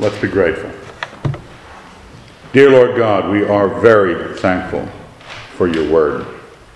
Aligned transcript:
Let's 0.00 0.20
be 0.20 0.26
grateful. 0.26 0.72
Dear 2.52 2.70
Lord 2.70 2.96
God, 2.96 3.30
we 3.30 3.44
are 3.44 3.68
very 3.80 4.36
thankful 4.36 4.88
for 5.56 5.68
your 5.68 5.88
word, 5.88 6.26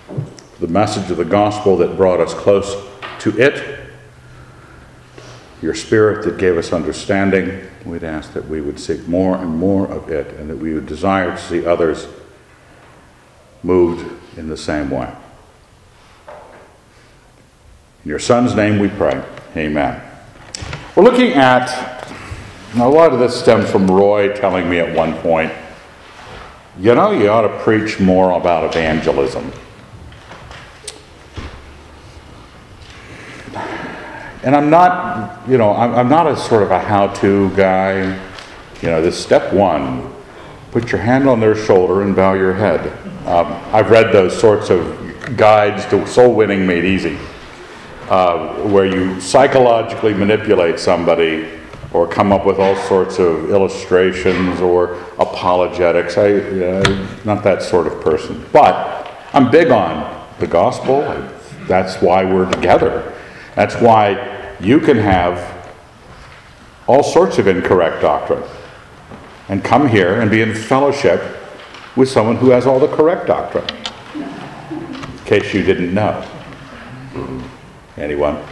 for 0.06 0.66
the 0.66 0.72
message 0.72 1.10
of 1.10 1.16
the 1.16 1.24
gospel 1.24 1.76
that 1.78 1.96
brought 1.96 2.20
us 2.20 2.32
close 2.32 2.76
to 3.18 3.36
it, 3.36 3.80
your 5.60 5.74
spirit 5.74 6.24
that 6.26 6.38
gave 6.38 6.56
us 6.56 6.72
understanding. 6.72 7.68
We'd 7.84 8.04
ask 8.04 8.32
that 8.34 8.48
we 8.48 8.60
would 8.60 8.78
seek 8.78 9.08
more 9.08 9.36
and 9.36 9.56
more 9.56 9.88
of 9.88 10.10
it 10.10 10.34
and 10.38 10.48
that 10.48 10.58
we 10.58 10.72
would 10.74 10.86
desire 10.86 11.32
to 11.32 11.38
see 11.38 11.66
others 11.66 12.06
moved 13.64 14.08
in 14.38 14.48
the 14.48 14.56
same 14.56 14.90
way. 14.90 15.12
In 18.04 18.10
your 18.10 18.20
Son's 18.20 18.54
name 18.54 18.78
we 18.78 18.88
pray. 18.88 19.20
Amen. 19.56 20.00
We're 20.94 21.02
looking 21.02 21.32
at, 21.32 21.97
a 22.76 22.88
lot 22.88 23.12
of 23.12 23.18
this 23.18 23.38
stems 23.38 23.70
from 23.70 23.90
Roy 23.90 24.34
telling 24.34 24.68
me 24.68 24.78
at 24.78 24.94
one 24.94 25.14
point, 25.18 25.52
you 26.78 26.94
know, 26.94 27.10
you 27.10 27.28
ought 27.28 27.42
to 27.42 27.58
preach 27.60 27.98
more 27.98 28.32
about 28.32 28.64
evangelism. 28.64 29.50
And 34.44 34.54
I'm 34.54 34.70
not, 34.70 35.48
you 35.48 35.58
know, 35.58 35.72
I'm, 35.72 35.94
I'm 35.94 36.08
not 36.08 36.26
a 36.26 36.36
sort 36.36 36.62
of 36.62 36.70
a 36.70 36.78
how 36.78 37.08
to 37.14 37.50
guy. 37.56 38.16
You 38.80 38.88
know, 38.90 39.02
this 39.02 39.20
step 39.20 39.52
one 39.52 40.14
put 40.70 40.92
your 40.92 41.00
hand 41.00 41.28
on 41.28 41.40
their 41.40 41.56
shoulder 41.56 42.02
and 42.02 42.14
bow 42.14 42.34
your 42.34 42.52
head. 42.52 42.86
Um, 43.26 43.46
I've 43.74 43.90
read 43.90 44.12
those 44.12 44.38
sorts 44.38 44.70
of 44.70 45.36
guides 45.36 45.84
to 45.86 46.06
soul 46.06 46.32
winning 46.32 46.66
made 46.66 46.84
easy, 46.84 47.18
uh, 48.08 48.54
where 48.68 48.86
you 48.86 49.20
psychologically 49.20 50.14
manipulate 50.14 50.78
somebody 50.78 51.57
or 51.92 52.06
come 52.06 52.32
up 52.32 52.44
with 52.44 52.58
all 52.58 52.76
sorts 52.76 53.18
of 53.18 53.50
illustrations 53.50 54.60
or 54.60 54.94
apologetics. 55.18 56.18
I, 56.18 56.28
am 56.28 57.08
not 57.24 57.42
that 57.44 57.62
sort 57.62 57.86
of 57.86 58.00
person. 58.00 58.44
But 58.52 59.10
I'm 59.32 59.50
big 59.50 59.70
on 59.70 60.26
the 60.38 60.46
gospel. 60.46 61.00
That's 61.66 62.00
why 62.02 62.24
we're 62.24 62.50
together. 62.50 63.14
That's 63.54 63.74
why 63.76 64.56
you 64.60 64.80
can 64.80 64.98
have 64.98 65.56
all 66.86 67.02
sorts 67.02 67.38
of 67.38 67.46
incorrect 67.46 68.02
doctrine 68.02 68.42
and 69.48 69.64
come 69.64 69.88
here 69.88 70.20
and 70.20 70.30
be 70.30 70.42
in 70.42 70.54
fellowship 70.54 71.22
with 71.96 72.08
someone 72.08 72.36
who 72.36 72.50
has 72.50 72.66
all 72.66 72.78
the 72.78 72.88
correct 72.88 73.26
doctrine. 73.26 73.66
In 74.14 75.18
case 75.24 75.52
you 75.54 75.62
didn't 75.62 75.92
know. 75.92 76.24
Anyone? 77.96 78.42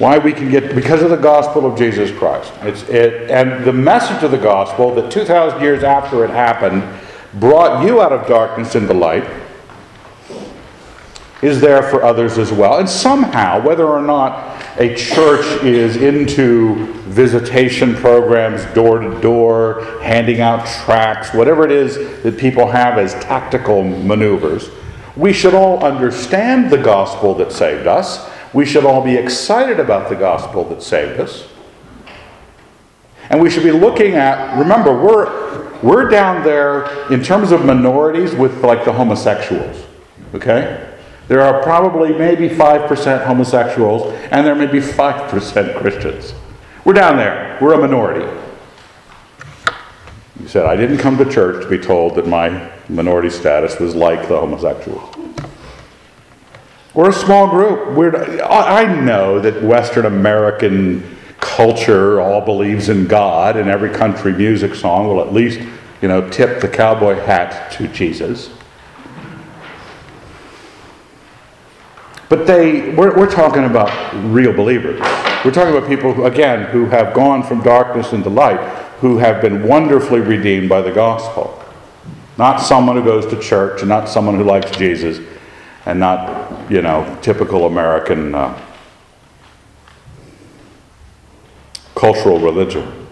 Why 0.00 0.16
we 0.16 0.32
can 0.32 0.50
get, 0.50 0.74
because 0.74 1.02
of 1.02 1.10
the 1.10 1.18
gospel 1.18 1.70
of 1.70 1.78
Jesus 1.78 2.10
Christ. 2.10 2.50
It's, 2.62 2.88
it, 2.88 3.30
and 3.30 3.66
the 3.66 3.72
message 3.72 4.22
of 4.22 4.30
the 4.30 4.38
gospel 4.38 4.94
that 4.94 5.12
2,000 5.12 5.60
years 5.60 5.84
after 5.84 6.24
it 6.24 6.30
happened 6.30 6.82
brought 7.34 7.84
you 7.84 8.00
out 8.00 8.10
of 8.10 8.26
darkness 8.26 8.74
into 8.74 8.94
light 8.94 9.28
is 11.42 11.60
there 11.60 11.82
for 11.82 12.02
others 12.02 12.38
as 12.38 12.50
well. 12.50 12.78
And 12.78 12.88
somehow, 12.88 13.62
whether 13.62 13.86
or 13.86 14.00
not 14.00 14.62
a 14.78 14.94
church 14.94 15.44
is 15.62 15.96
into 15.96 16.86
visitation 17.02 17.94
programs, 17.94 18.64
door 18.74 19.00
to 19.00 19.20
door, 19.20 20.00
handing 20.00 20.40
out 20.40 20.66
tracts, 20.66 21.34
whatever 21.34 21.66
it 21.66 21.72
is 21.72 22.22
that 22.22 22.38
people 22.38 22.66
have 22.66 22.96
as 22.96 23.12
tactical 23.22 23.84
maneuvers, 23.84 24.70
we 25.14 25.34
should 25.34 25.52
all 25.52 25.84
understand 25.84 26.70
the 26.70 26.78
gospel 26.78 27.34
that 27.34 27.52
saved 27.52 27.86
us. 27.86 28.29
We 28.52 28.66
should 28.66 28.84
all 28.84 29.02
be 29.02 29.14
excited 29.14 29.78
about 29.78 30.08
the 30.08 30.16
gospel 30.16 30.64
that 30.70 30.82
saved 30.82 31.20
us. 31.20 31.46
And 33.28 33.40
we 33.40 33.48
should 33.48 33.62
be 33.62 33.70
looking 33.70 34.14
at, 34.14 34.58
remember, 34.58 34.92
we're, 34.92 35.78
we're 35.82 36.08
down 36.08 36.42
there 36.42 37.12
in 37.12 37.22
terms 37.22 37.52
of 37.52 37.64
minorities 37.64 38.34
with 38.34 38.64
like 38.64 38.84
the 38.84 38.92
homosexuals, 38.92 39.84
okay? 40.34 40.88
There 41.28 41.40
are 41.40 41.62
probably 41.62 42.12
maybe 42.12 42.48
5% 42.48 43.24
homosexuals, 43.24 44.12
and 44.32 44.44
there 44.44 44.56
may 44.56 44.66
be 44.66 44.80
5% 44.80 45.78
Christians. 45.78 46.34
We're 46.84 46.94
down 46.94 47.18
there. 47.18 47.56
We're 47.60 47.74
a 47.74 47.78
minority. 47.78 48.26
You 50.40 50.48
said, 50.48 50.66
I 50.66 50.74
didn't 50.74 50.98
come 50.98 51.16
to 51.18 51.30
church 51.30 51.62
to 51.62 51.68
be 51.68 51.78
told 51.78 52.16
that 52.16 52.26
my 52.26 52.72
minority 52.88 53.30
status 53.30 53.78
was 53.78 53.94
like 53.94 54.26
the 54.26 54.40
homosexuals. 54.40 55.19
We're 56.92 57.10
a 57.10 57.12
small 57.12 57.48
group. 57.48 57.96
We're, 57.96 58.42
I 58.42 59.00
know 59.00 59.38
that 59.38 59.62
Western 59.62 60.06
American 60.06 61.16
culture 61.38 62.20
all 62.20 62.40
believes 62.40 62.88
in 62.88 63.06
God, 63.06 63.56
and 63.56 63.70
every 63.70 63.90
country 63.90 64.32
music 64.32 64.74
song 64.74 65.06
will 65.06 65.20
at 65.20 65.32
least, 65.32 65.60
you 66.02 66.08
know, 66.08 66.28
tip 66.30 66.60
the 66.60 66.68
cowboy 66.68 67.14
hat 67.14 67.70
to 67.72 67.86
Jesus. 67.88 68.50
But 72.28 72.46
they, 72.46 72.90
we're, 72.94 73.16
we're 73.16 73.30
talking 73.30 73.64
about 73.64 73.90
real 74.32 74.52
believers. 74.52 75.00
We're 75.44 75.52
talking 75.52 75.76
about 75.76 75.88
people, 75.88 76.12
who, 76.12 76.26
again, 76.26 76.66
who 76.66 76.86
have 76.86 77.14
gone 77.14 77.42
from 77.42 77.62
darkness 77.62 78.12
into 78.12 78.30
light, 78.30 78.60
who 79.00 79.18
have 79.18 79.40
been 79.40 79.66
wonderfully 79.66 80.20
redeemed 80.20 80.68
by 80.68 80.82
the 80.82 80.92
gospel. 80.92 81.56
Not 82.36 82.58
someone 82.58 82.96
who 82.96 83.04
goes 83.04 83.26
to 83.26 83.40
church, 83.40 83.80
and 83.80 83.88
not 83.88 84.08
someone 84.08 84.36
who 84.36 84.44
likes 84.44 84.70
Jesus, 84.72 85.20
and 85.86 85.98
not, 85.98 86.70
you 86.70 86.82
know, 86.82 87.18
typical 87.22 87.66
American 87.66 88.34
uh, 88.34 88.60
cultural 91.94 92.38
religion. 92.38 93.06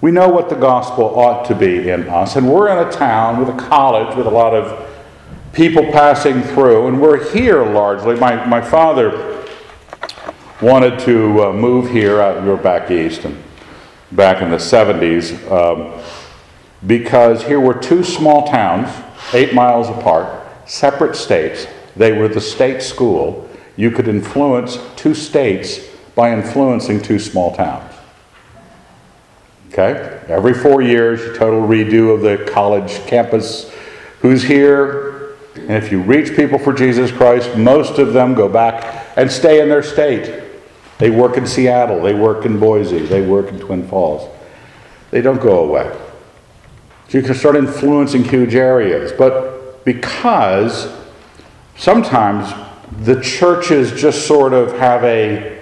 We 0.00 0.10
know 0.10 0.28
what 0.28 0.48
the 0.48 0.56
gospel 0.56 1.18
ought 1.18 1.44
to 1.46 1.54
be 1.54 1.90
in 1.90 2.08
us, 2.08 2.36
and 2.36 2.50
we're 2.50 2.68
in 2.68 2.86
a 2.86 2.90
town 2.90 3.38
with 3.38 3.48
a 3.48 3.58
college 3.58 4.16
with 4.16 4.26
a 4.26 4.30
lot 4.30 4.54
of 4.54 4.88
people 5.52 5.82
passing 5.92 6.42
through, 6.42 6.88
and 6.88 7.00
we're 7.00 7.30
here 7.32 7.64
largely. 7.64 8.16
My, 8.16 8.44
my 8.46 8.60
father 8.60 9.44
wanted 10.62 10.98
to 11.00 11.44
uh, 11.44 11.52
move 11.52 11.90
here, 11.90 12.20
out, 12.20 12.42
we 12.42 12.48
were 12.48 12.56
back 12.56 12.90
east, 12.90 13.24
and 13.24 13.42
back 14.12 14.42
in 14.42 14.50
the 14.50 14.56
70s, 14.56 15.50
um, 15.50 16.02
because 16.86 17.44
here 17.44 17.60
were 17.60 17.74
two 17.74 18.02
small 18.02 18.46
towns, 18.46 18.90
eight 19.34 19.54
miles 19.54 19.88
apart, 19.88 20.39
separate 20.70 21.16
states. 21.16 21.66
They 21.96 22.12
were 22.12 22.28
the 22.28 22.40
state 22.40 22.80
school. 22.80 23.48
You 23.76 23.90
could 23.90 24.06
influence 24.06 24.78
two 24.94 25.14
states 25.14 25.80
by 26.14 26.32
influencing 26.32 27.02
two 27.02 27.18
small 27.18 27.54
towns. 27.56 27.92
Okay? 29.68 30.20
Every 30.28 30.54
four 30.54 30.80
years, 30.80 31.22
a 31.22 31.36
total 31.36 31.62
redo 31.66 32.14
of 32.14 32.20
the 32.20 32.48
college 32.52 33.04
campus. 33.06 33.72
Who's 34.20 34.44
here? 34.44 35.34
And 35.56 35.72
if 35.72 35.90
you 35.90 36.02
reach 36.02 36.36
people 36.36 36.58
for 36.58 36.72
Jesus 36.72 37.10
Christ, 37.10 37.56
most 37.56 37.98
of 37.98 38.12
them 38.12 38.34
go 38.34 38.48
back 38.48 39.08
and 39.16 39.30
stay 39.30 39.60
in 39.60 39.68
their 39.68 39.82
state. 39.82 40.44
They 40.98 41.10
work 41.10 41.36
in 41.36 41.46
Seattle, 41.46 42.00
they 42.00 42.14
work 42.14 42.44
in 42.44 42.60
Boise, 42.60 42.98
they 43.00 43.26
work 43.26 43.48
in 43.48 43.58
Twin 43.58 43.88
Falls. 43.88 44.30
They 45.10 45.20
don't 45.20 45.40
go 45.40 45.64
away. 45.64 45.90
So 47.08 47.18
you 47.18 47.24
can 47.24 47.34
start 47.34 47.56
influencing 47.56 48.22
huge 48.22 48.54
areas. 48.54 49.10
But 49.10 49.49
because 49.84 50.92
sometimes 51.76 52.52
the 53.02 53.20
churches 53.20 53.98
just 54.00 54.26
sort 54.26 54.52
of 54.52 54.78
have 54.78 55.02
a 55.04 55.60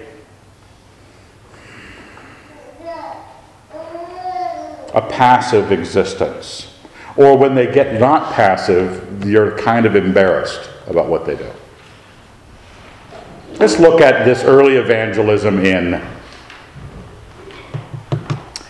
a 4.93 5.01
passive 5.01 5.71
existence. 5.71 6.73
Or 7.15 7.37
when 7.37 7.53
they 7.53 7.71
get 7.71 7.99
not 7.99 8.33
passive, 8.33 9.25
you're 9.25 9.57
kind 9.57 9.85
of 9.85 9.95
embarrassed 9.95 10.69
about 10.87 11.07
what 11.07 11.25
they 11.25 11.35
do. 11.35 11.49
Let's 13.59 13.79
look 13.79 14.01
at 14.01 14.25
this 14.25 14.43
early 14.43 14.77
evangelism 14.77 15.65
in 15.65 16.01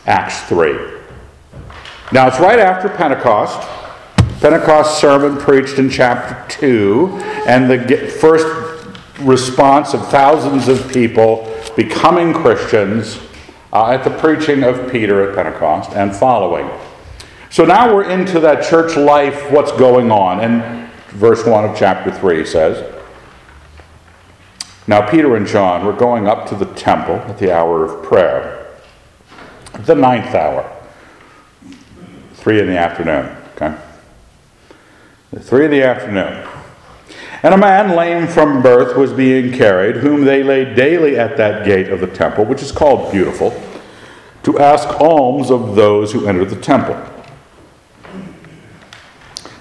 Acts 0.08 0.42
3. 0.44 0.74
Now, 2.12 2.28
it's 2.28 2.40
right 2.40 2.58
after 2.58 2.90
Pentecost. 2.90 3.68
Pentecost 4.42 5.02
sermon 5.02 5.38
preached 5.38 5.80
in 5.80 5.90
chapter 5.90 6.46
2, 6.60 7.20
and 7.46 7.70
the 7.70 8.08
first 8.08 8.46
response 9.20 9.94
of 9.94 10.08
thousands 10.08 10.70
of 10.70 10.90
people 10.94 11.54
becoming 11.76 12.34
Christians 12.34 13.20
uh, 13.74 13.92
at 13.92 14.06
the 14.06 14.10
preaching 14.12 14.64
of 14.64 14.90
Peter 14.90 15.30
at 15.30 15.36
Pentecost 15.36 15.92
and 15.92 16.16
following. 16.16 16.70
So 17.50 17.66
now 17.66 17.94
we're 17.94 18.10
into 18.10 18.40
that 18.40 18.64
church 18.64 18.96
life, 18.96 19.52
what's 19.52 19.74
going 19.74 20.10
on. 20.10 20.40
And 20.40 20.90
verse 21.10 21.46
1 21.46 21.66
of 21.66 21.78
chapter 21.78 22.10
3 22.10 22.46
says 22.46 22.96
Now 24.88 25.10
Peter 25.10 25.36
and 25.36 25.48
John 25.48 25.86
were 25.86 25.92
going 25.92 26.30
up 26.30 26.48
to 26.48 26.56
the 26.56 26.66
temple 26.76 27.16
at 27.16 27.40
the 27.40 27.54
hour 27.54 27.84
of 27.84 28.04
prayer, 28.04 28.74
the 29.80 29.96
ninth 29.96 30.34
hour, 30.34 30.74
3 32.36 32.62
in 32.62 32.68
the 32.68 32.78
afternoon. 32.78 33.36
Okay? 33.56 33.76
The 35.32 35.40
3 35.40 35.66
in 35.66 35.72
the 35.72 35.84
afternoon. 35.84 36.48
And 37.44 37.54
a 37.54 37.58
man 37.58 37.96
lame 37.96 38.28
from 38.28 38.64
birth 38.64 38.98
was 38.98 39.14
being 39.14 39.54
carried, 39.54 39.98
whom 39.98 40.26
they 40.26 40.42
laid 40.42 40.76
daily 40.76 41.18
at 41.18 41.38
that 41.38 41.66
gate 41.66 41.90
of 41.90 42.00
the 42.00 42.08
temple, 42.08 42.46
which 42.46 42.64
is 42.64 42.72
called 42.72 43.12
Beautiful, 43.12 43.52
to 44.42 44.58
ask 44.58 44.88
alms 45.00 45.52
of 45.52 45.76
those 45.76 46.12
who 46.12 46.26
entered 46.26 46.50
the 46.50 46.60
temple. 46.60 46.96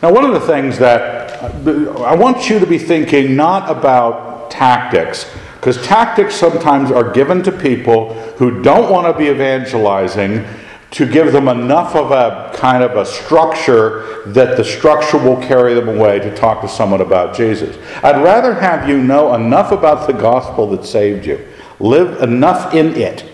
Now, 0.02 0.12
one 0.12 0.24
of 0.24 0.32
the 0.32 0.40
things 0.40 0.78
that 0.78 1.42
uh, 1.42 2.02
I 2.02 2.14
want 2.14 2.48
you 2.48 2.58
to 2.58 2.66
be 2.66 2.78
thinking 2.78 3.36
not 3.36 3.70
about 3.70 4.50
tactics, 4.50 5.30
because 5.56 5.84
tactics 5.86 6.34
sometimes 6.34 6.90
are 6.90 7.12
given 7.12 7.42
to 7.42 7.52
people 7.52 8.14
who 8.38 8.62
don't 8.62 8.90
want 8.90 9.12
to 9.12 9.18
be 9.18 9.28
evangelizing 9.28 10.46
to 10.90 11.06
give 11.06 11.32
them 11.32 11.48
enough 11.48 11.94
of 11.94 12.10
a 12.12 12.50
kind 12.56 12.82
of 12.82 12.96
a 12.96 13.04
structure 13.04 14.22
that 14.26 14.56
the 14.56 14.64
structure 14.64 15.18
will 15.18 15.36
carry 15.36 15.74
them 15.74 15.88
away 15.88 16.18
to 16.18 16.34
talk 16.34 16.62
to 16.62 16.68
someone 16.68 17.02
about 17.02 17.36
Jesus. 17.36 17.76
I'd 18.02 18.22
rather 18.22 18.54
have 18.54 18.88
you 18.88 18.98
know 18.98 19.34
enough 19.34 19.70
about 19.70 20.06
the 20.06 20.14
gospel 20.14 20.68
that 20.70 20.86
saved 20.86 21.26
you, 21.26 21.46
live 21.78 22.22
enough 22.22 22.74
in 22.74 22.94
it, 22.96 23.24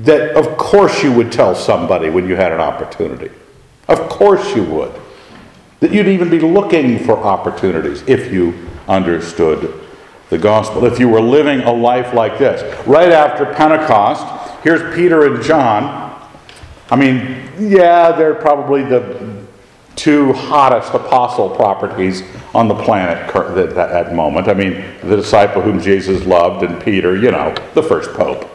that 0.00 0.36
of 0.36 0.56
course 0.56 1.02
you 1.02 1.12
would 1.12 1.30
tell 1.30 1.54
somebody 1.54 2.10
when 2.10 2.26
you 2.26 2.34
had 2.34 2.52
an 2.52 2.60
opportunity. 2.60 3.30
Of 3.88 4.08
course 4.08 4.56
you 4.56 4.64
would. 4.64 4.92
That 5.80 5.92
you'd 5.92 6.08
even 6.08 6.30
be 6.30 6.40
looking 6.40 6.98
for 7.04 7.18
opportunities 7.18 8.02
if 8.06 8.32
you 8.32 8.68
understood 8.88 9.80
the 10.30 10.38
gospel. 10.38 10.84
If 10.86 10.98
you 10.98 11.08
were 11.08 11.20
living 11.20 11.60
a 11.60 11.72
life 11.72 12.14
like 12.14 12.38
this. 12.38 12.62
Right 12.86 13.12
after 13.12 13.44
Pentecost, 13.44 14.41
Here's 14.62 14.94
Peter 14.94 15.26
and 15.26 15.42
John. 15.42 16.30
I 16.90 16.96
mean, 16.96 17.50
yeah, 17.58 18.12
they're 18.12 18.34
probably 18.34 18.82
the 18.82 19.42
two 19.96 20.32
hottest 20.32 20.94
apostle 20.94 21.50
properties 21.50 22.22
on 22.54 22.68
the 22.68 22.74
planet 22.74 23.18
at 23.34 23.74
that 23.74 24.14
moment. 24.14 24.48
I 24.48 24.54
mean, 24.54 24.84
the 25.02 25.16
disciple 25.16 25.62
whom 25.62 25.80
Jesus 25.80 26.24
loved, 26.24 26.64
and 26.64 26.82
Peter, 26.82 27.16
you 27.16 27.30
know, 27.30 27.54
the 27.74 27.82
first 27.82 28.12
pope. 28.12 28.48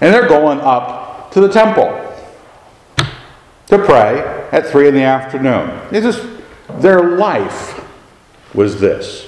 And 0.00 0.12
they're 0.14 0.28
going 0.28 0.60
up 0.60 1.30
to 1.32 1.40
the 1.40 1.48
temple 1.48 2.04
to 2.96 3.78
pray 3.78 4.48
at 4.52 4.66
three 4.66 4.88
in 4.88 4.94
the 4.94 5.02
afternoon. 5.02 5.70
It's 5.92 6.04
just 6.04 6.26
their 6.80 7.16
life 7.16 7.84
was 8.54 8.80
this. 8.80 9.27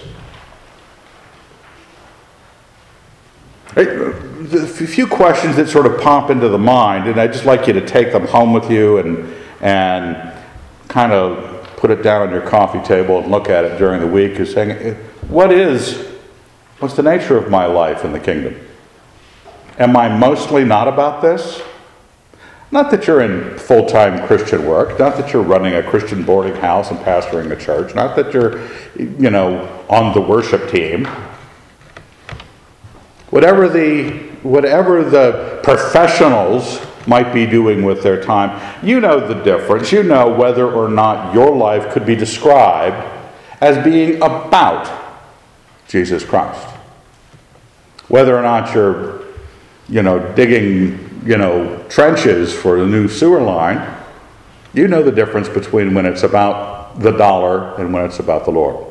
A 3.77 4.67
few 4.67 5.07
questions 5.07 5.57
that 5.57 5.69
sort 5.69 5.87
of 5.87 6.01
pop 6.01 6.31
into 6.31 6.49
the 6.49 6.59
mind, 6.59 7.09
and 7.09 7.21
I'd 7.21 7.33
just 7.33 7.45
like 7.45 7.67
you 7.67 7.73
to 7.75 7.87
take 7.87 8.13
them 8.13 8.27
home 8.27 8.53
with 8.53 8.71
you 8.71 8.99
and, 8.99 9.33
and 9.61 10.33
kind 10.89 11.13
of 11.13 11.67
put 11.77 11.91
it 11.91 12.03
down 12.03 12.23
on 12.23 12.31
your 12.31 12.43
coffee 12.43 12.81
table 12.81 13.21
and 13.21 13.31
look 13.31 13.49
at 13.49 13.65
it 13.65 13.79
during 13.79 14.01
the 14.01 14.07
week, 14.07 14.33
is 14.41 14.53
saying, 14.53 14.71
eh, 14.73 14.95
what 15.29 15.53
is, 15.53 16.07
what's 16.81 16.95
the 16.95 17.03
nature 17.03 17.37
of 17.37 17.49
my 17.49 17.65
life 17.67 18.05
in 18.05 18.13
the 18.13 18.21
kingdom? 18.21 18.57
Am 19.79 19.97
I 19.97 20.09
mostly 20.09 20.65
not 20.65 20.89
about 20.89 21.23
this? 21.23 21.63
Not 22.73 22.91
that 22.91 23.07
you're 23.07 23.21
in 23.21 23.59
full 23.59 23.87
time 23.87 24.27
Christian 24.27 24.67
work, 24.67 24.99
not 24.99 25.17
that 25.17 25.33
you're 25.33 25.43
running 25.43 25.75
a 25.75 25.83
Christian 25.83 26.23
boarding 26.23 26.55
house 26.55 26.91
and 26.91 27.01
pastoring 27.01 27.51
a 27.51 27.57
church, 27.57 27.95
not 27.95 28.15
that 28.17 28.33
you're, 28.33 28.61
you 28.97 29.31
know, 29.31 29.85
on 29.89 30.13
the 30.15 30.21
worship 30.21 30.71
team. 30.71 31.09
Whatever 33.31 33.69
the 33.69 34.31
whatever 34.43 35.05
the 35.05 35.61
professionals 35.63 36.81
might 37.07 37.33
be 37.33 37.47
doing 37.47 37.83
with 37.85 38.03
their 38.03 38.23
time, 38.23 38.61
you 38.85 39.01
know 39.01 39.27
the 39.27 39.43
difference. 39.43 39.93
You 39.93 40.03
know 40.03 40.29
whether 40.29 40.71
or 40.71 40.89
not 40.89 41.35
your 41.35 41.55
life 41.55 41.93
could 41.93 42.05
be 42.05 42.17
described 42.17 43.07
as 43.61 43.83
being 43.85 44.17
about 44.17 44.91
Jesus 45.89 46.25
Christ. 46.25 46.67
Whether 48.09 48.37
or 48.37 48.43
not 48.43 48.75
you're, 48.75 49.25
you 49.89 50.03
know, 50.03 50.19
digging, 50.35 51.23
you 51.25 51.37
know, 51.37 51.85
trenches 51.89 52.53
for 52.53 52.79
the 52.79 52.87
new 52.87 53.07
sewer 53.07 53.41
line, 53.41 53.97
you 54.73 54.89
know 54.89 55.03
the 55.03 55.13
difference 55.13 55.49
between 55.49 55.95
when 55.95 56.07
it's 56.07 56.23
about 56.23 57.01
the 57.01 57.13
dollar 57.13 57.75
and 57.81 57.93
when 57.93 58.05
it's 58.05 58.19
about 58.19 58.45
the 58.45 58.51
Lord. 58.51 58.90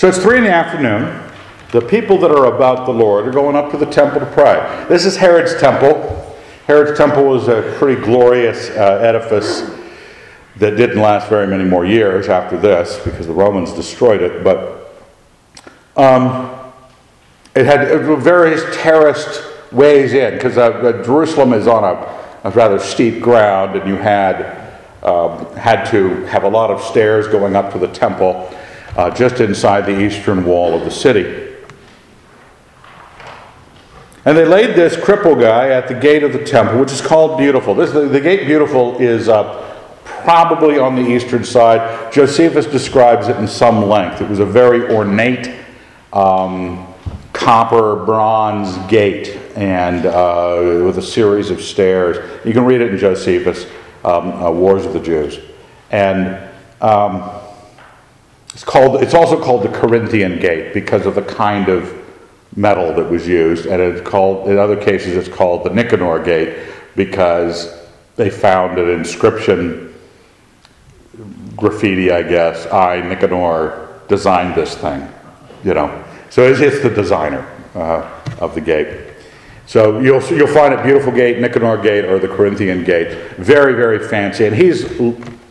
So 0.00 0.08
it's 0.08 0.16
three 0.16 0.38
in 0.38 0.44
the 0.44 0.50
afternoon. 0.50 1.30
The 1.72 1.82
people 1.82 2.16
that 2.20 2.30
are 2.30 2.46
about 2.46 2.86
the 2.86 2.90
Lord 2.90 3.28
are 3.28 3.30
going 3.30 3.54
up 3.54 3.70
to 3.72 3.76
the 3.76 3.84
temple 3.84 4.20
to 4.20 4.24
pray. 4.24 4.86
This 4.88 5.04
is 5.04 5.14
Herod's 5.14 5.60
temple. 5.60 6.34
Herod's 6.66 6.96
temple 6.96 7.24
was 7.24 7.48
a 7.48 7.74
pretty 7.76 8.00
glorious 8.00 8.70
uh, 8.70 8.96
edifice 9.02 9.70
that 10.56 10.78
didn't 10.78 11.02
last 11.02 11.28
very 11.28 11.46
many 11.46 11.64
more 11.64 11.84
years 11.84 12.30
after 12.30 12.56
this 12.56 12.98
because 13.04 13.26
the 13.26 13.34
Romans 13.34 13.74
destroyed 13.74 14.22
it. 14.22 14.42
But 14.42 14.90
um, 15.98 16.58
it 17.54 17.66
had 17.66 18.02
various 18.22 18.62
terraced 18.74 19.42
ways 19.70 20.14
in 20.14 20.32
because 20.32 20.56
uh, 20.56 20.70
uh, 20.70 21.04
Jerusalem 21.04 21.52
is 21.52 21.66
on 21.66 21.84
a, 21.84 22.48
a, 22.48 22.50
rather 22.52 22.78
steep 22.78 23.20
ground, 23.20 23.76
and 23.76 23.86
you 23.86 23.96
had 23.96 24.66
um, 25.02 25.54
had 25.56 25.84
to 25.90 26.24
have 26.24 26.44
a 26.44 26.48
lot 26.48 26.70
of 26.70 26.80
stairs 26.80 27.28
going 27.28 27.54
up 27.54 27.70
to 27.74 27.78
the 27.78 27.88
temple 27.88 28.50
uh, 28.96 29.10
just 29.10 29.40
inside 29.40 29.86
the 29.86 30.00
eastern 30.00 30.44
wall 30.44 30.74
of 30.74 30.84
the 30.84 30.90
city. 30.90 31.48
And 34.24 34.36
they 34.36 34.44
laid 34.44 34.76
this 34.76 34.96
cripple 34.96 35.40
guy 35.40 35.70
at 35.70 35.88
the 35.88 35.94
gate 35.94 36.22
of 36.22 36.32
the 36.32 36.44
temple, 36.44 36.78
which 36.78 36.92
is 36.92 37.00
called 37.00 37.38
Beautiful. 37.38 37.74
This, 37.74 37.90
the, 37.90 38.00
the 38.00 38.20
gate 38.20 38.46
Beautiful 38.46 38.98
is 38.98 39.28
uh, 39.28 39.66
probably 40.04 40.78
on 40.78 40.94
the 40.94 41.06
eastern 41.06 41.42
side. 41.42 42.12
Josephus 42.12 42.66
describes 42.66 43.28
it 43.28 43.36
in 43.38 43.48
some 43.48 43.88
length. 43.88 44.20
It 44.20 44.28
was 44.28 44.38
a 44.38 44.44
very 44.44 44.94
ornate 44.94 45.54
um, 46.12 46.86
copper 47.32 48.04
bronze 48.04 48.76
gate 48.90 49.38
and 49.56 50.04
uh, 50.04 50.84
with 50.84 50.98
a 50.98 51.02
series 51.02 51.50
of 51.50 51.62
stairs. 51.62 52.18
You 52.44 52.52
can 52.52 52.66
read 52.66 52.82
it 52.82 52.92
in 52.92 52.98
Josephus, 52.98 53.64
um, 54.04 54.32
uh, 54.32 54.50
Wars 54.50 54.84
of 54.84 54.92
the 54.92 55.00
Jews. 55.00 55.38
And 55.90 56.38
um, 56.82 57.39
it's, 58.52 58.64
called, 58.64 59.02
it's 59.02 59.14
also 59.14 59.42
called 59.42 59.62
the 59.62 59.68
Corinthian 59.68 60.38
gate 60.38 60.74
because 60.74 61.06
of 61.06 61.14
the 61.14 61.22
kind 61.22 61.68
of 61.68 61.96
metal 62.56 62.92
that 62.94 63.08
was 63.08 63.26
used, 63.28 63.66
and 63.66 63.80
it's 63.80 64.06
called, 64.08 64.48
in 64.48 64.58
other 64.58 64.76
cases, 64.76 65.16
it's 65.16 65.34
called 65.34 65.64
the 65.64 65.70
Nicanor 65.70 66.22
Gate 66.24 66.58
because 66.96 67.78
they 68.16 68.28
found 68.28 68.78
an 68.78 68.90
inscription, 68.90 69.94
graffiti, 71.56 72.10
I 72.10 72.22
guess. 72.22 72.66
I, 72.66 73.00
Nicanor, 73.00 73.88
designed 74.08 74.56
this 74.56 74.74
thing, 74.74 75.08
you 75.64 75.74
know. 75.74 76.04
So 76.30 76.42
it's, 76.42 76.60
it's 76.60 76.82
the 76.82 76.90
designer 76.90 77.46
uh, 77.74 78.20
of 78.40 78.54
the 78.54 78.60
gate. 78.60 79.06
So 79.66 80.00
you'll, 80.00 80.22
you'll 80.34 80.48
find 80.48 80.74
it 80.74 80.82
Beautiful 80.82 81.12
Gate, 81.12 81.38
Nicanor 81.38 81.80
Gate, 81.80 82.04
or 82.04 82.18
the 82.18 82.26
Corinthian 82.26 82.82
Gate. 82.82 83.36
Very, 83.36 83.74
very 83.74 84.08
fancy. 84.08 84.46
And 84.46 84.56
he's, 84.56 84.82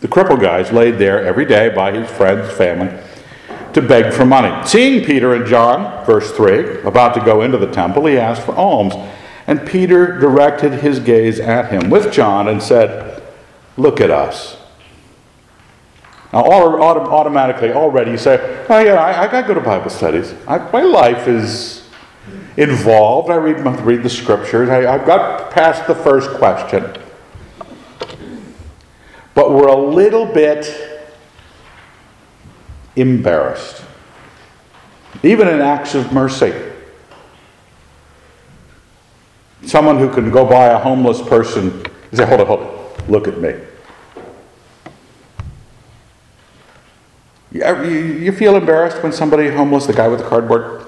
the 0.02 0.08
cripple 0.08 0.40
guy's 0.40 0.72
laid 0.72 0.98
there 0.98 1.26
every 1.26 1.46
day 1.46 1.70
by 1.70 1.92
his 1.92 2.10
friends, 2.10 2.52
family 2.54 2.90
to 3.74 3.82
beg 3.82 4.14
for 4.14 4.26
money. 4.26 4.68
Seeing 4.68 5.06
Peter 5.06 5.34
and 5.34 5.46
John, 5.46 6.06
verse 6.06 6.32
3, 6.32 6.82
about 6.82 7.14
to 7.14 7.22
go 7.22 7.42
into 7.42 7.58
the 7.58 7.72
temple, 7.72 8.06
he 8.06 8.18
asked 8.18 8.44
for 8.44 8.56
alms. 8.56 8.94
And 9.48 9.66
Peter 9.66 10.20
directed 10.20 10.74
his 10.74 11.00
gaze 11.00 11.40
at 11.40 11.72
him 11.72 11.90
with 11.90 12.12
John 12.12 12.48
and 12.48 12.62
said, 12.62 13.24
Look 13.78 14.02
at 14.02 14.12
us. 14.12 14.58
Now, 16.34 16.44
all 16.44 16.82
automatically, 16.84 17.72
already, 17.72 18.12
you 18.12 18.18
say, 18.18 18.66
Oh, 18.70 18.80
yeah, 18.80 18.96
I, 18.96 19.40
I 19.40 19.48
go 19.48 19.54
to 19.54 19.62
Bible 19.62 19.90
studies. 19.90 20.36
I, 20.48 20.58
my 20.72 20.84
life 20.84 21.28
is 21.28 21.88
involved. 22.58 23.32
I 23.32 23.36
read, 23.36 23.60
read 23.82 24.04
the 24.04 24.10
scriptures. 24.10 24.70
I, 24.70 24.94
I've 24.94 25.06
got 25.06 25.52
past 25.52 25.88
the 25.88 25.96
first 25.96 26.30
question. 26.32 26.96
But 29.40 29.54
we're 29.54 29.70
a 29.70 29.74
little 29.74 30.26
bit 30.26 30.70
embarrassed, 32.98 33.82
even 35.24 35.48
in 35.48 35.62
acts 35.62 35.96
of 35.96 36.12
mercy. 36.12 36.54
Someone 39.62 39.98
who 39.98 40.14
can 40.14 40.30
go 40.30 40.44
by 40.44 40.66
a 40.66 40.78
homeless 40.78 41.22
person 41.22 41.70
and 41.72 42.18
say, 42.18 42.26
Hold 42.26 42.42
it, 42.42 42.48
hold 42.48 42.60
it, 42.64 43.10
look 43.10 43.30
at 43.30 43.40
me. 43.40 43.56
You 47.54 48.34
feel 48.34 48.58
embarrassed 48.58 49.02
when 49.02 49.14
somebody 49.14 49.48
homeless, 49.48 49.86
the 49.86 49.94
guy 49.94 50.10
with 50.10 50.20
the 50.20 50.28
cardboard, 50.28 50.86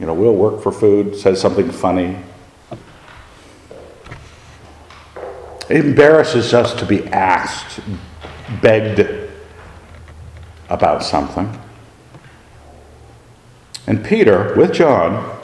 you 0.00 0.06
know, 0.06 0.14
will 0.14 0.34
work 0.34 0.60
for 0.60 0.72
food, 0.72 1.14
says 1.14 1.40
something 1.40 1.70
funny. 1.70 2.16
It 5.70 5.84
embarrasses 5.84 6.52
us 6.52 6.74
to 6.74 6.84
be 6.84 7.06
asked, 7.06 7.78
begged 8.60 9.08
about 10.68 11.04
something. 11.04 11.56
And 13.86 14.04
Peter, 14.04 14.52
with 14.56 14.72
John, 14.72 15.38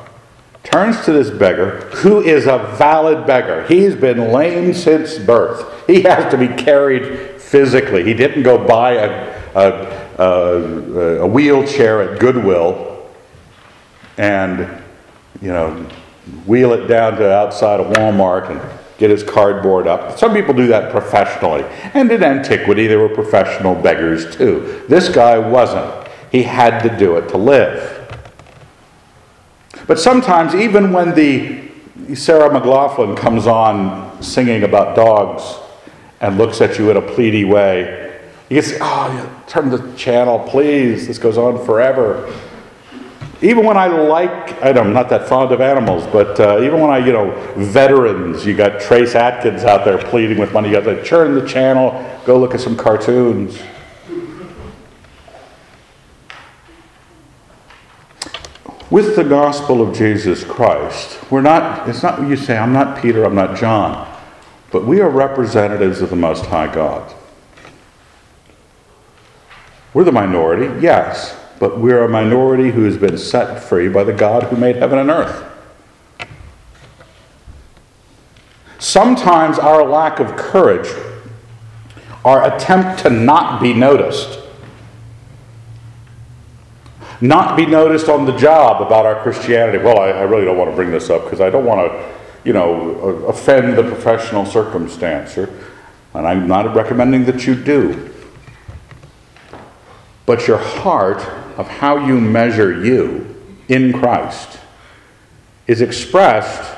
turns 0.65 1.05
to 1.05 1.13
this 1.13 1.31
beggar 1.31 1.83
who 1.99 2.21
is 2.21 2.47
a 2.47 2.59
valid 2.77 3.25
beggar. 3.25 3.65
He's 3.69 3.95
been 3.95 4.33
lame 4.33 4.75
since 4.75 5.17
birth. 5.17 5.87
He 5.87 6.03
has 6.03 6.29
to 6.33 6.37
be 6.37 6.49
carried 6.49 7.41
physically. 7.41 8.03
He 8.03 8.13
didn't 8.13 8.43
go 8.43 8.67
buy 8.67 8.95
a, 8.95 9.43
a, 9.55 10.23
a, 10.23 11.21
a 11.21 11.27
wheelchair 11.27 12.03
at 12.03 12.19
Goodwill 12.19 13.09
and, 14.19 14.83
you 15.41 15.53
know, 15.53 15.87
wheel 16.47 16.73
it 16.73 16.87
down 16.87 17.17
to 17.17 17.33
outside 17.33 17.81
of 17.81 17.93
Walmart 17.95 18.51
and 18.51 18.61
get 18.99 19.11
his 19.11 19.23
cardboard 19.23 19.87
up. 19.87 20.19
Some 20.19 20.33
people 20.33 20.55
do 20.55 20.67
that 20.69 20.91
professionally. 20.91 21.63
And 21.95 22.11
in 22.11 22.23
antiquity, 22.23 22.87
there 22.87 22.99
were 22.99 23.09
professional 23.09 23.75
beggars 23.75 24.35
too. 24.35 24.85
This 24.89 25.09
guy 25.09 25.39
wasn't. 25.39 26.09
He 26.33 26.43
had 26.43 26.83
to 26.83 26.97
do 26.99 27.17
it 27.17 27.29
to 27.29 27.37
live. 27.37 27.93
But 29.87 29.99
sometimes, 29.99 30.55
even 30.55 30.93
when 30.93 31.15
the 31.15 31.71
Sarah 32.15 32.49
McLachlan 32.51 33.17
comes 33.17 33.47
on 33.47 34.21
singing 34.23 34.65
about 34.65 34.97
dogs 34.97 35.61
and 36.21 36.39
looks 36.39 36.61
at 36.61 36.79
you 36.79 36.91
in 36.91 36.97
a 36.97 37.03
pleady 37.03 37.45
way, 37.45 38.21
you 38.49 38.61
can 38.61 38.71
say, 38.71 38.79
Oh, 38.81 39.45
turn 39.47 39.71
the 39.71 39.93
channel, 39.97 40.41
please. 40.49 41.07
This 41.07 41.19
goes 41.19 41.39
on 41.39 41.65
forever. 41.65 42.33
Even 43.43 43.67
when 43.67 43.77
I 43.77 43.87
like, 43.87 44.63
I'm 44.63 44.95
not 44.95 45.11
that 45.11 45.29
fond 45.29 45.53
of 45.53 45.61
animals, 45.61 46.07
but 46.07 46.41
uh, 46.41 46.63
even 46.63 46.81
when 46.81 46.91
I, 46.91 46.99
you 46.99 47.13
know, 47.13 47.33
veterans, 47.57 48.47
you 48.47 48.57
got 48.57 48.81
Trace 48.81 49.15
Atkins 49.15 49.63
out 49.63 49.85
there 49.85 49.99
pleading 49.99 50.39
with 50.39 50.55
money, 50.55 50.71
you 50.71 50.81
got 50.81 50.85
to 50.85 51.05
turn 51.05 51.35
the 51.35 51.47
channel, 51.47 51.93
go 52.25 52.39
look 52.39 52.55
at 52.55 52.61
some 52.61 52.77
cartoons. 52.77 53.61
With 58.89 59.17
the 59.17 59.25
gospel 59.25 59.83
of 59.83 59.95
Jesus 59.95 60.43
Christ, 60.43 61.19
we're 61.31 61.43
not, 61.43 61.89
it's 61.89 62.03
not 62.03 62.21
you 62.23 62.37
say, 62.37 62.57
I'm 62.57 62.73
not 62.73 63.03
Peter, 63.03 63.25
I'm 63.25 63.35
not 63.35 63.59
John, 63.59 64.11
but 64.71 64.87
we 64.87 65.01
are 65.01 65.11
representatives 65.11 66.01
of 66.01 66.09
the 66.09 66.17
Most 66.17 66.47
High 66.47 66.73
God. 66.73 67.13
We're 69.93 70.05
the 70.05 70.13
minority, 70.13 70.81
yes, 70.81 71.37
but 71.59 71.79
we're 71.79 72.05
a 72.05 72.09
minority 72.09 72.71
who 72.71 72.85
has 72.85 72.97
been 72.97 73.17
set 73.17 73.63
free 73.63 73.89
by 73.89 74.05
the 74.05 74.13
God 74.13 74.45
who 74.45 74.57
made 74.57 74.77
heaven 74.77 74.99
and 74.99 75.11
earth. 75.11 75.45
Sometimes 78.79 79.59
our 79.59 79.85
lack 79.85 80.21
of 80.21 80.37
courage, 80.37 80.89
our 82.25 82.55
attempt 82.55 83.01
to 83.01 83.11
not 83.11 83.61
be 83.63 83.73
noticed, 83.73 84.39
not 87.21 87.57
be 87.57 87.65
noticed 87.65 88.09
on 88.09 88.27
the 88.27 88.37
job 88.37 88.83
about 88.83 89.07
our 89.07 89.23
Christianity. 89.23 89.79
Well, 89.79 89.99
I, 89.99 90.09
I 90.09 90.23
really 90.23 90.45
don't 90.45 90.59
want 90.59 90.71
to 90.71 90.77
bring 90.77 90.91
this 90.91 91.09
up 91.09 91.25
because 91.25 91.41
I 91.41 91.49
don't 91.49 91.65
want 91.65 91.91
to, 91.91 92.15
you 92.45 92.53
know, 92.53 93.25
offend 93.27 93.79
the 93.79 93.83
professional 93.83 94.45
circumstancer, 94.45 95.51
and 96.13 96.27
I'm 96.27 96.47
not 96.47 96.75
recommending 96.77 97.25
that 97.25 97.47
you 97.47 97.55
do. 97.55 98.13
But 100.27 100.47
your 100.47 100.59
heart 100.59 101.27
of 101.57 101.69
how 101.69 102.07
you 102.07 102.21
measure 102.21 102.85
you 102.85 103.35
in 103.69 103.93
Christ 103.93 104.59
is 105.67 105.81
expressed 105.81 106.77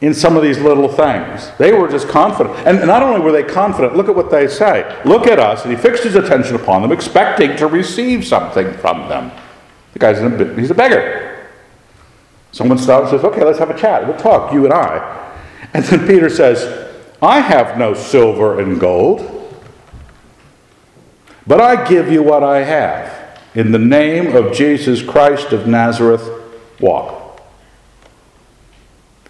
in 0.00 0.14
some 0.14 0.36
of 0.36 0.42
these 0.42 0.58
little 0.58 0.88
things. 0.88 1.50
They 1.58 1.72
were 1.72 1.88
just 1.88 2.08
confident. 2.08 2.56
And 2.66 2.86
not 2.86 3.02
only 3.02 3.20
were 3.20 3.32
they 3.32 3.42
confident, 3.42 3.94
look 3.94 4.08
at 4.08 4.16
what 4.16 4.30
they 4.30 4.48
say. 4.48 5.00
Look 5.04 5.26
at 5.26 5.38
us. 5.38 5.64
And 5.64 5.74
he 5.74 5.80
fixed 5.80 6.04
his 6.04 6.14
attention 6.14 6.56
upon 6.56 6.82
them, 6.82 6.90
expecting 6.90 7.56
to 7.56 7.66
receive 7.66 8.26
something 8.26 8.72
from 8.78 9.08
them. 9.08 9.30
The 9.92 9.98
guy's 9.98 10.18
a, 10.18 10.54
he's 10.54 10.70
a 10.70 10.74
beggar. 10.74 11.48
Someone 12.52 12.78
stops 12.78 13.12
and 13.12 13.20
says, 13.20 13.24
Okay, 13.24 13.44
let's 13.44 13.58
have 13.58 13.70
a 13.70 13.78
chat. 13.78 14.06
We'll 14.06 14.16
talk, 14.16 14.52
you 14.52 14.64
and 14.64 14.72
I. 14.72 15.16
And 15.74 15.84
then 15.84 16.06
Peter 16.06 16.30
says, 16.30 16.88
I 17.22 17.40
have 17.40 17.78
no 17.78 17.92
silver 17.92 18.60
and 18.60 18.80
gold, 18.80 19.36
but 21.46 21.60
I 21.60 21.86
give 21.86 22.10
you 22.10 22.22
what 22.22 22.42
I 22.42 22.62
have. 22.64 23.19
In 23.54 23.72
the 23.72 23.78
name 23.78 24.36
of 24.36 24.52
Jesus 24.52 25.02
Christ 25.02 25.52
of 25.52 25.66
Nazareth, 25.66 26.28
walk. 26.78 27.40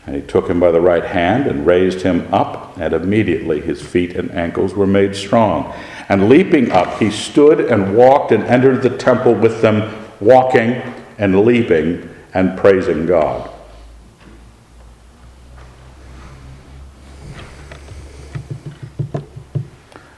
And 0.04 0.14
he 0.14 0.20
took 0.22 0.48
him 0.48 0.60
by 0.60 0.70
the 0.70 0.80
right 0.80 1.04
hand 1.04 1.46
and 1.46 1.66
raised 1.66 2.02
him 2.02 2.32
up, 2.32 2.76
and 2.76 2.92
immediately 2.92 3.60
his 3.60 3.80
feet 3.80 4.14
and 4.16 4.30
ankles 4.32 4.74
were 4.74 4.86
made 4.86 5.16
strong. 5.16 5.72
And 6.10 6.28
leaping 6.28 6.70
up, 6.70 6.98
he 6.98 7.10
stood 7.10 7.60
and 7.60 7.96
walked 7.96 8.30
and 8.32 8.44
entered 8.44 8.82
the 8.82 8.94
temple 8.94 9.34
with 9.34 9.62
them, 9.62 10.06
walking 10.20 10.82
and 11.16 11.44
leaping 11.46 12.08
and 12.34 12.58
praising 12.58 13.06
God. 13.06 13.50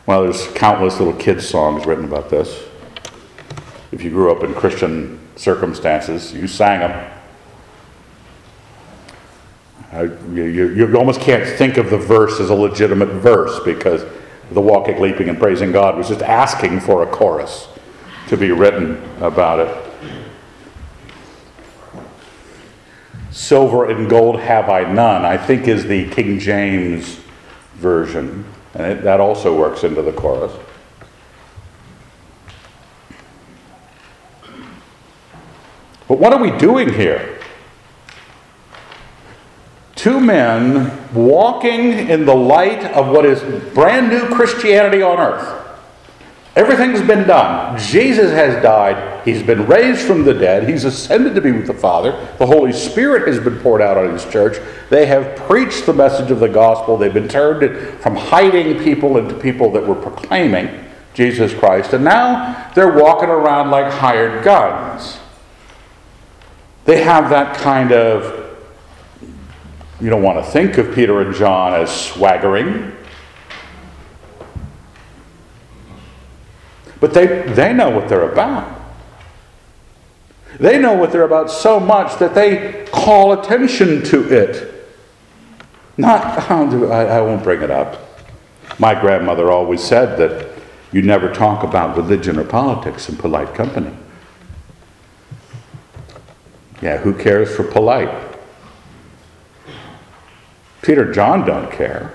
Well, 0.07 0.25
there's 0.25 0.49
countless 0.49 0.99
little 0.99 1.15
kids' 1.15 1.49
songs 1.49 1.87
written 1.87 2.05
about 2.05 2.29
this. 2.29 2.72
If 3.93 4.03
you 4.03 4.11
grew 4.11 4.33
up 4.33 4.43
in 4.43 4.55
Christian 4.55 5.21
circumstances, 5.37 6.33
you 6.33 6.49
sang 6.49 6.81
them. 6.81 7.13
you, 10.35 10.45
you, 10.45 10.75
you 10.75 10.97
almost 10.97 11.21
can't 11.21 11.47
think 11.59 11.77
of 11.77 11.91
the 11.91 11.99
verse 11.99 12.41
as 12.41 12.49
a 12.49 12.55
legitimate 12.55 13.11
verse 13.11 13.61
because 13.65 14.05
the 14.51 14.61
walking, 14.61 15.01
leaping, 15.01 15.29
and 15.29 15.39
praising 15.39 15.73
God 15.73 15.97
was 15.97 16.09
just 16.09 16.23
asking 16.23 16.81
for 16.81 17.03
a 17.03 17.07
chorus 17.07 17.69
to 18.29 18.37
be 18.37 18.51
written 18.51 19.03
about 19.21 19.61
it. 19.61 19.93
Silver 23.31 23.91
and 23.91 24.09
gold 24.09 24.41
have 24.41 24.69
I 24.69 24.91
none, 24.91 25.25
I 25.25 25.37
think 25.37 25.69
is 25.69 25.85
the 25.85 26.09
King 26.11 26.39
James 26.39 27.21
version. 27.75 28.45
And 28.75 28.87
it, 28.87 29.03
that 29.03 29.21
also 29.21 29.57
works 29.57 29.85
into 29.85 30.03
the 30.03 30.13
chorus. 30.13 30.53
But 36.13 36.19
what 36.19 36.35
are 36.35 36.43
we 36.43 36.51
doing 36.59 36.93
here? 36.93 37.39
Two 39.95 40.21
men 40.21 41.09
walking 41.15 42.07
in 42.11 42.27
the 42.27 42.35
light 42.35 42.85
of 42.85 43.09
what 43.09 43.25
is 43.25 43.41
brand 43.73 44.11
new 44.11 44.29
Christianity 44.29 45.01
on 45.01 45.19
earth. 45.19 45.81
Everything's 46.55 47.01
been 47.01 47.27
done. 47.27 47.79
Jesus 47.79 48.31
has 48.31 48.63
died. 48.63 49.25
He's 49.25 49.43
been 49.43 49.67
raised 49.67 50.03
from 50.03 50.25
the 50.25 50.35
dead. 50.35 50.69
He's 50.69 50.85
ascended 50.85 51.35
to 51.35 51.41
be 51.41 51.51
with 51.51 51.67
the 51.67 51.73
Father. 51.73 52.13
The 52.37 52.45
Holy 52.45 52.75
Spirit 52.75 53.27
has 53.27 53.43
been 53.43 53.59
poured 53.61 53.81
out 53.81 53.97
on 53.97 54.13
His 54.13 54.27
church. 54.27 54.59
They 54.91 55.07
have 55.07 55.35
preached 55.37 55.87
the 55.87 55.95
message 55.95 56.31
of 56.31 56.41
the 56.41 56.49
gospel. 56.51 56.99
They've 56.99 57.15
been 57.15 57.27
turned 57.27 58.01
from 58.03 58.17
hiding 58.17 58.85
people 58.85 59.17
into 59.17 59.35
people 59.35 59.73
that 59.73 59.87
were 59.87 59.95
proclaiming 59.95 60.85
Jesus 61.15 61.55
Christ. 61.55 61.95
And 61.95 62.05
now 62.05 62.71
they're 62.75 62.99
walking 62.99 63.31
around 63.31 63.71
like 63.71 63.91
hired 63.91 64.45
guns. 64.45 65.21
They 66.85 67.03
have 67.03 67.31
that 67.31 67.57
kind 67.57 67.93
of, 67.93 68.59
you 70.01 70.11
don't 70.11 70.23
want 70.23 70.45
to 70.45 70.51
think 70.51 70.79
of 70.79 70.95
Peter 70.95 71.21
and 71.21 71.35
John 71.35 71.75
as 71.75 71.95
swaggering. 71.95 72.93
But 76.99 77.15
they, 77.15 77.43
they 77.53 77.73
know 77.73 77.91
what 77.91 78.09
they're 78.09 78.31
about. 78.31 78.81
They 80.59 80.79
know 80.79 80.93
what 80.93 81.13
they're 81.13 81.25
about 81.25 81.51
so 81.51 81.81
much 81.81 82.19
that 82.19 82.35
they 82.35 82.87
call 82.93 83.33
attention 83.33 84.03
to 84.05 84.29
it. 84.33 84.87
Not, 85.97 86.51
I, 86.51 87.19
I 87.19 87.21
won't 87.21 87.43
bring 87.43 87.63
it 87.63 87.71
up. 87.71 87.99
My 88.79 88.99
grandmother 88.99 89.51
always 89.51 89.83
said 89.83 90.19
that 90.19 90.49
you 90.93 91.03
never 91.03 91.33
talk 91.33 91.65
about 91.65 91.97
religion 91.97 92.39
or 92.39 92.45
politics 92.45 93.09
in 93.09 93.17
polite 93.17 93.55
company. 93.55 93.95
Yeah, 96.83 96.99
who 96.99 97.15
cares 97.15 97.55
for 97.55 97.63
polite? 97.63 98.11
Peter 100.83 101.13
John 101.13 101.47
don't 101.47 101.71
care. 101.71 102.13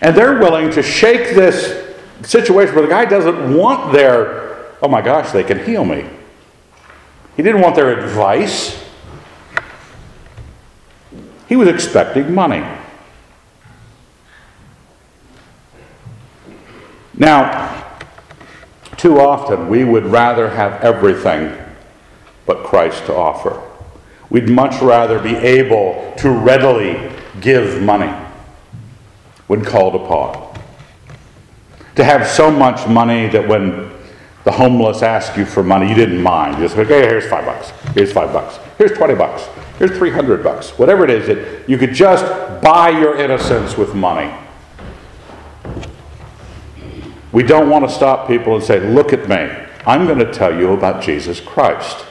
And 0.00 0.16
they're 0.16 0.38
willing 0.38 0.70
to 0.70 0.82
shake 0.82 1.34
this 1.34 1.92
situation 2.22 2.74
where 2.76 2.84
the 2.84 2.90
guy 2.90 3.04
doesn't 3.04 3.56
want 3.56 3.92
their, 3.92 4.76
oh 4.80 4.88
my 4.88 5.02
gosh, 5.02 5.32
they 5.32 5.42
can 5.42 5.64
heal 5.64 5.84
me. 5.84 6.08
He 7.36 7.42
didn't 7.42 7.60
want 7.60 7.74
their 7.74 7.98
advice. 7.98 8.80
He 11.48 11.56
was 11.56 11.66
expecting 11.66 12.32
money. 12.32 12.64
Now, 17.12 17.98
too 18.96 19.18
often 19.20 19.68
we 19.68 19.82
would 19.82 20.06
rather 20.06 20.48
have 20.50 20.80
everything 20.82 21.63
but 22.46 22.64
Christ 22.64 23.06
to 23.06 23.14
offer. 23.14 23.62
We'd 24.30 24.48
much 24.48 24.80
rather 24.82 25.18
be 25.18 25.36
able 25.36 26.14
to 26.18 26.30
readily 26.30 27.10
give 27.40 27.82
money 27.82 28.12
when 29.46 29.64
called 29.64 29.94
upon. 29.94 30.52
To 31.96 32.04
have 32.04 32.26
so 32.26 32.50
much 32.50 32.88
money 32.88 33.28
that 33.28 33.46
when 33.46 33.92
the 34.44 34.52
homeless 34.52 35.02
ask 35.02 35.36
you 35.36 35.44
for 35.44 35.62
money, 35.62 35.88
you 35.88 35.94
didn't 35.94 36.22
mind. 36.22 36.56
You 36.58 36.64
just, 36.64 36.76
okay, 36.76 37.00
here's 37.00 37.26
five 37.26 37.44
bucks. 37.44 37.70
Here's 37.94 38.12
five 38.12 38.32
bucks. 38.32 38.58
Here's 38.76 38.92
20 38.92 39.14
bucks. 39.14 39.46
Here's 39.78 39.92
300 39.92 40.42
bucks. 40.42 40.70
Whatever 40.78 41.04
it 41.04 41.10
is, 41.10 41.26
that 41.28 41.68
you 41.68 41.78
could 41.78 41.94
just 41.94 42.24
buy 42.62 42.90
your 42.90 43.16
innocence 43.16 43.76
with 43.76 43.94
money. 43.94 44.32
We 47.32 47.42
don't 47.42 47.68
want 47.70 47.88
to 47.88 47.92
stop 47.92 48.28
people 48.28 48.54
and 48.54 48.62
say, 48.62 48.80
look 48.80 49.12
at 49.12 49.28
me. 49.28 49.66
I'm 49.86 50.06
going 50.06 50.18
to 50.18 50.32
tell 50.32 50.56
you 50.56 50.72
about 50.72 51.02
Jesus 51.02 51.40
Christ. 51.40 52.04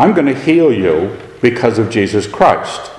I'm 0.00 0.14
going 0.14 0.34
to 0.34 0.34
heal 0.34 0.72
you 0.72 1.14
because 1.42 1.78
of 1.78 1.90
Jesus 1.90 2.26
Christ. 2.26 2.90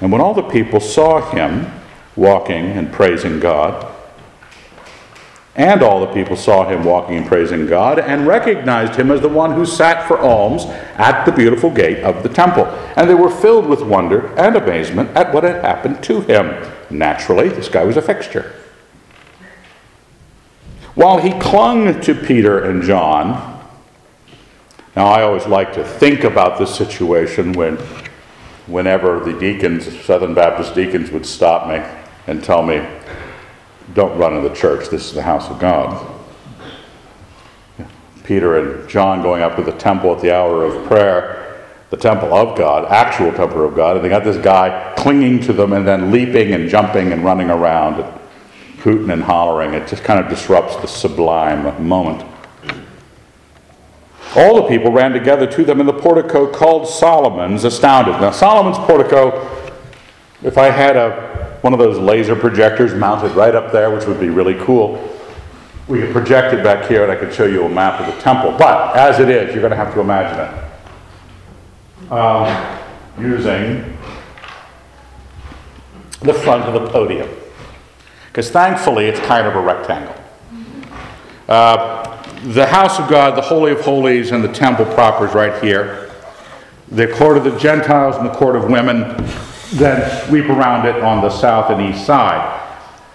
And 0.00 0.10
when 0.10 0.22
all 0.22 0.32
the 0.32 0.40
people 0.40 0.80
saw 0.80 1.30
him 1.30 1.70
walking 2.16 2.64
and 2.68 2.90
praising 2.90 3.38
God, 3.38 3.86
and 5.54 5.82
all 5.82 6.00
the 6.00 6.14
people 6.14 6.36
saw 6.36 6.66
him 6.66 6.84
walking 6.84 7.16
and 7.16 7.26
praising 7.26 7.66
God, 7.66 7.98
and 7.98 8.26
recognized 8.26 8.98
him 8.98 9.10
as 9.10 9.20
the 9.20 9.28
one 9.28 9.52
who 9.52 9.66
sat 9.66 10.08
for 10.08 10.20
alms 10.20 10.64
at 10.96 11.26
the 11.26 11.32
beautiful 11.32 11.70
gate 11.70 12.02
of 12.02 12.22
the 12.22 12.30
temple. 12.30 12.64
And 12.96 13.10
they 13.10 13.14
were 13.14 13.28
filled 13.28 13.66
with 13.66 13.82
wonder 13.82 14.34
and 14.38 14.56
amazement 14.56 15.10
at 15.14 15.34
what 15.34 15.44
had 15.44 15.62
happened 15.62 16.02
to 16.04 16.22
him. 16.22 16.66
Naturally, 16.88 17.50
this 17.50 17.68
guy 17.68 17.84
was 17.84 17.98
a 17.98 18.02
fixture. 18.02 18.54
While 20.94 21.18
he 21.18 21.38
clung 21.38 22.00
to 22.00 22.14
Peter 22.14 22.64
and 22.64 22.82
John, 22.82 23.57
now 24.98 25.06
I 25.06 25.22
always 25.22 25.46
like 25.46 25.72
to 25.74 25.84
think 25.84 26.24
about 26.24 26.58
this 26.58 26.74
situation 26.74 27.52
when, 27.52 27.76
whenever 28.66 29.20
the 29.20 29.32
deacons, 29.38 29.86
Southern 30.04 30.34
Baptist 30.34 30.74
deacons, 30.74 31.12
would 31.12 31.24
stop 31.24 31.68
me 31.68 31.80
and 32.26 32.42
tell 32.42 32.64
me, 32.64 32.84
don't 33.94 34.18
run 34.18 34.36
in 34.36 34.42
the 34.42 34.52
church, 34.52 34.88
this 34.88 35.06
is 35.06 35.14
the 35.14 35.22
house 35.22 35.48
of 35.50 35.60
God. 35.60 36.04
Peter 38.24 38.58
and 38.58 38.88
John 38.88 39.22
going 39.22 39.40
up 39.40 39.54
to 39.54 39.62
the 39.62 39.70
temple 39.70 40.16
at 40.16 40.20
the 40.20 40.34
hour 40.34 40.64
of 40.64 40.84
prayer, 40.88 41.64
the 41.90 41.96
temple 41.96 42.34
of 42.34 42.58
God, 42.58 42.84
actual 42.86 43.30
temple 43.30 43.64
of 43.64 43.76
God, 43.76 43.94
and 43.94 44.04
they 44.04 44.08
got 44.08 44.24
this 44.24 44.42
guy 44.42 44.94
clinging 44.98 45.38
to 45.42 45.52
them 45.52 45.74
and 45.74 45.86
then 45.86 46.10
leaping 46.10 46.54
and 46.54 46.68
jumping 46.68 47.12
and 47.12 47.24
running 47.24 47.50
around 47.50 48.00
and 48.00 48.20
hooting 48.80 49.10
and 49.10 49.22
hollering. 49.22 49.74
It 49.74 49.86
just 49.86 50.02
kind 50.02 50.18
of 50.18 50.28
disrupts 50.28 50.74
the 50.74 50.88
sublime 50.88 51.86
moment. 51.86 52.28
All 54.36 54.56
the 54.56 54.68
people 54.68 54.92
ran 54.92 55.12
together 55.12 55.46
to 55.46 55.64
them 55.64 55.80
in 55.80 55.86
the 55.86 55.92
portico 55.92 56.50
called 56.50 56.86
Solomon's, 56.86 57.64
astounded. 57.64 58.20
Now, 58.20 58.30
Solomon's 58.30 58.78
portico, 58.78 59.48
if 60.42 60.58
I 60.58 60.66
had 60.66 60.96
a, 60.96 61.58
one 61.62 61.72
of 61.72 61.78
those 61.78 61.98
laser 61.98 62.36
projectors 62.36 62.94
mounted 62.94 63.32
right 63.32 63.54
up 63.54 63.72
there, 63.72 63.90
which 63.90 64.06
would 64.06 64.20
be 64.20 64.28
really 64.28 64.54
cool, 64.64 65.02
we 65.88 66.00
could 66.00 66.12
project 66.12 66.54
it 66.54 66.62
back 66.62 66.86
here 66.86 67.02
and 67.02 67.10
I 67.10 67.16
could 67.16 67.32
show 67.32 67.46
you 67.46 67.64
a 67.64 67.68
map 67.68 68.00
of 68.00 68.14
the 68.14 68.20
temple. 68.20 68.54
But 68.58 68.94
as 68.96 69.18
it 69.18 69.30
is, 69.30 69.54
you're 69.54 69.62
going 69.62 69.70
to 69.70 69.76
have 69.76 69.94
to 69.94 70.00
imagine 70.00 70.38
it. 70.40 72.12
Um, 72.12 72.78
using 73.18 73.96
the 76.20 76.34
front 76.34 76.64
of 76.64 76.74
the 76.74 76.90
podium. 76.90 77.28
Because 78.26 78.50
thankfully, 78.50 79.06
it's 79.06 79.20
kind 79.20 79.46
of 79.46 79.56
a 79.56 79.60
rectangle. 79.60 80.14
Uh, 81.48 82.07
the 82.44 82.66
house 82.66 82.98
of 83.00 83.08
God, 83.08 83.36
the 83.36 83.42
Holy 83.42 83.72
of 83.72 83.80
Holies, 83.80 84.30
and 84.30 84.44
the 84.44 84.52
temple 84.52 84.84
proper 84.86 85.26
is 85.26 85.34
right 85.34 85.62
here. 85.62 86.10
The 86.90 87.08
court 87.08 87.36
of 87.36 87.44
the 87.44 87.58
Gentiles 87.58 88.16
and 88.16 88.26
the 88.26 88.32
court 88.32 88.56
of 88.56 88.70
women 88.70 89.16
then 89.72 90.26
sweep 90.26 90.46
around 90.46 90.86
it 90.86 91.02
on 91.02 91.20
the 91.20 91.30
south 91.30 91.70
and 91.70 91.82
east 91.82 92.06
side. 92.06 92.54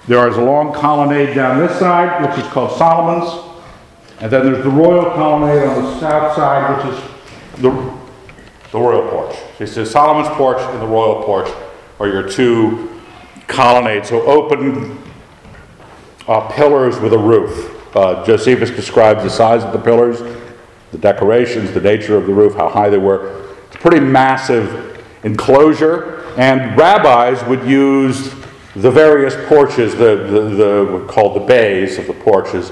There 0.07 0.27
is 0.27 0.35
a 0.35 0.43
long 0.43 0.73
colonnade 0.73 1.35
down 1.35 1.59
this 1.59 1.79
side, 1.79 2.21
which 2.21 2.37
is 2.37 2.51
called 2.51 2.77
Solomon's. 2.77 3.49
And 4.19 4.31
then 4.31 4.45
there's 4.45 4.63
the 4.63 4.69
royal 4.69 5.11
colonnade 5.11 5.67
on 5.67 5.83
the 5.83 5.99
south 5.99 6.35
side, 6.35 6.85
which 6.85 6.93
is 6.93 7.61
the, 7.61 7.71
the 8.71 8.79
royal 8.79 9.09
porch. 9.09 9.35
He 9.57 9.65
says 9.65 9.89
Solomon's 9.89 10.29
porch 10.35 10.59
and 10.59 10.81
the 10.81 10.87
royal 10.87 11.23
porch 11.23 11.49
are 11.99 12.07
your 12.07 12.29
two 12.29 13.01
colonnades. 13.47 14.09
So 14.09 14.21
open 14.23 15.01
uh, 16.27 16.47
pillars 16.49 16.99
with 16.99 17.13
a 17.13 17.17
roof. 17.17 17.82
Uh, 17.95 18.25
Josephus 18.25 18.71
describes 18.71 19.23
the 19.23 19.29
size 19.29 19.63
of 19.63 19.71
the 19.71 19.79
pillars, 19.79 20.19
the 20.91 20.97
decorations, 20.97 21.71
the 21.71 21.81
nature 21.81 22.17
of 22.17 22.25
the 22.25 22.33
roof, 22.33 22.55
how 22.55 22.67
high 22.67 22.89
they 22.89 22.97
were. 22.97 23.51
It's 23.67 23.75
a 23.75 23.79
pretty 23.79 23.99
massive 23.99 25.03
enclosure, 25.23 26.23
and 26.37 26.77
rabbis 26.77 27.43
would 27.45 27.63
use 27.65 28.33
the 28.75 28.89
various 28.89 29.35
porches, 29.47 29.93
the, 29.93 30.15
the, 30.15 30.41
the 30.49 31.05
called 31.07 31.35
the 31.35 31.45
bays 31.45 31.99
of 31.99 32.07
the 32.07 32.13
porches, 32.13 32.71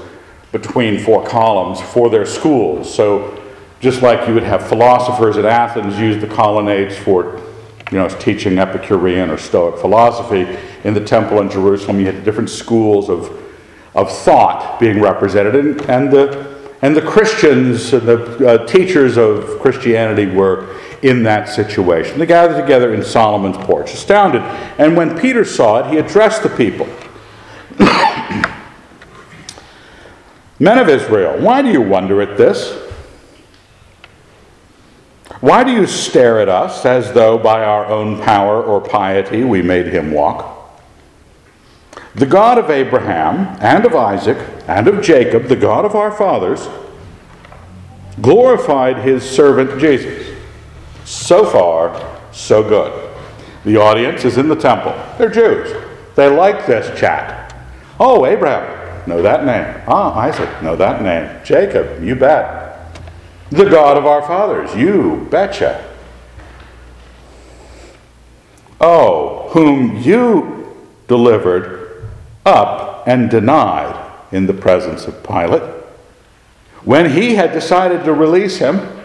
between 0.50 0.98
four 0.98 1.24
columns 1.24 1.80
for 1.80 2.10
their 2.10 2.26
schools. 2.26 2.92
So 2.92 3.40
just 3.80 4.02
like 4.02 4.28
you 4.28 4.34
would 4.34 4.42
have 4.42 4.68
philosophers 4.68 5.36
at 5.36 5.44
Athens 5.44 5.98
use 5.98 6.20
the 6.20 6.26
colonnades 6.26 6.96
for 6.96 7.40
you 7.90 7.98
know, 7.98 8.08
teaching 8.08 8.58
Epicurean 8.58 9.30
or 9.30 9.38
Stoic 9.38 9.78
philosophy, 9.78 10.58
in 10.84 10.94
the 10.94 11.04
temple 11.04 11.40
in 11.40 11.50
Jerusalem 11.50 12.00
you 12.00 12.06
had 12.06 12.24
different 12.24 12.50
schools 12.50 13.08
of 13.08 13.41
of 13.94 14.10
thought 14.10 14.80
being 14.80 15.00
represented, 15.00 15.54
and, 15.54 15.80
and 15.82 16.10
the 16.12 16.52
and 16.82 16.96
the 16.96 17.02
Christians 17.02 17.92
and 17.92 18.02
the 18.02 18.48
uh, 18.48 18.66
teachers 18.66 19.16
of 19.16 19.60
Christianity 19.60 20.26
were 20.26 20.76
in 21.02 21.22
that 21.22 21.48
situation. 21.48 22.18
They 22.18 22.26
gathered 22.26 22.60
together 22.60 22.92
in 22.92 23.04
Solomon's 23.04 23.56
porch, 23.58 23.92
astounded. 23.94 24.42
And 24.78 24.96
when 24.96 25.16
Peter 25.18 25.44
saw 25.44 25.78
it, 25.78 25.92
he 25.92 25.98
addressed 25.98 26.42
the 26.42 26.48
people 26.48 26.88
Men 30.58 30.78
of 30.78 30.88
Israel, 30.88 31.40
why 31.40 31.62
do 31.62 31.70
you 31.70 31.80
wonder 31.82 32.20
at 32.22 32.36
this? 32.36 32.78
Why 35.40 35.64
do 35.64 35.72
you 35.72 35.88
stare 35.88 36.40
at 36.40 36.48
us 36.48 36.86
as 36.86 37.12
though 37.12 37.36
by 37.36 37.64
our 37.64 37.86
own 37.86 38.22
power 38.22 38.62
or 38.62 38.80
piety 38.80 39.42
we 39.42 39.60
made 39.60 39.86
him 39.86 40.12
walk? 40.12 40.61
The 42.14 42.26
God 42.26 42.58
of 42.58 42.68
Abraham 42.68 43.56
and 43.60 43.86
of 43.86 43.94
Isaac 43.94 44.36
and 44.68 44.86
of 44.86 45.02
Jacob, 45.02 45.44
the 45.44 45.56
God 45.56 45.84
of 45.84 45.94
our 45.94 46.12
fathers, 46.12 46.68
glorified 48.20 48.98
his 48.98 49.28
servant 49.28 49.80
Jesus. 49.80 50.36
So 51.04 51.46
far, 51.46 52.20
so 52.32 52.62
good. 52.62 53.10
The 53.64 53.76
audience 53.76 54.24
is 54.24 54.36
in 54.36 54.48
the 54.48 54.56
temple. 54.56 54.92
They're 55.16 55.30
Jews. 55.30 55.74
They 56.14 56.28
like 56.28 56.66
this 56.66 56.98
chat. 56.98 57.54
Oh, 57.98 58.26
Abraham, 58.26 59.08
know 59.08 59.22
that 59.22 59.46
name. 59.46 59.82
Ah, 59.86 60.14
Isaac, 60.18 60.62
know 60.62 60.76
that 60.76 61.00
name. 61.02 61.40
Jacob, 61.44 62.02
you 62.02 62.14
bet. 62.14 63.00
The 63.50 63.68
God 63.68 63.96
of 63.96 64.04
our 64.04 64.22
fathers, 64.22 64.74
you 64.74 65.26
betcha. 65.30 65.88
Oh, 68.80 69.48
whom 69.50 69.96
you 69.96 70.76
delivered 71.06 71.81
up 72.44 73.06
and 73.06 73.30
denied 73.30 74.10
in 74.30 74.46
the 74.46 74.54
presence 74.54 75.06
of 75.06 75.22
Pilate. 75.22 75.62
When 76.84 77.10
he 77.10 77.36
had 77.36 77.52
decided 77.52 78.04
to 78.04 78.12
release 78.12 78.56
him, 78.56 79.02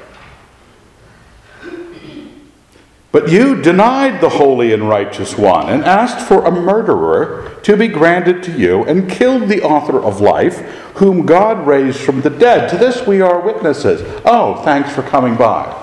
but 3.11 3.29
you 3.31 3.61
denied 3.61 4.21
the 4.21 4.29
holy 4.29 4.73
and 4.73 4.87
righteous 4.87 5.37
one 5.37 5.69
and 5.69 5.83
asked 5.83 6.27
for 6.27 6.45
a 6.45 6.51
murderer 6.51 7.57
to 7.63 7.75
be 7.75 7.87
granted 7.87 8.43
to 8.43 8.51
you 8.51 8.83
and 8.83 9.09
killed 9.09 9.49
the 9.49 9.61
author 9.61 9.99
of 9.99 10.21
life, 10.21 10.59
whom 10.97 11.25
God 11.25 11.65
raised 11.65 11.99
from 11.99 12.21
the 12.21 12.29
dead. 12.29 12.69
To 12.69 12.77
this 12.77 13.07
we 13.07 13.21
are 13.21 13.39
witnesses. 13.39 14.01
Oh, 14.25 14.61
thanks 14.63 14.93
for 14.93 15.01
coming 15.01 15.35
by. 15.35 15.73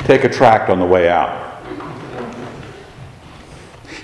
Take 0.00 0.24
a 0.24 0.28
tract 0.28 0.70
on 0.70 0.78
the 0.78 0.86
way 0.86 1.08
out. 1.08 1.60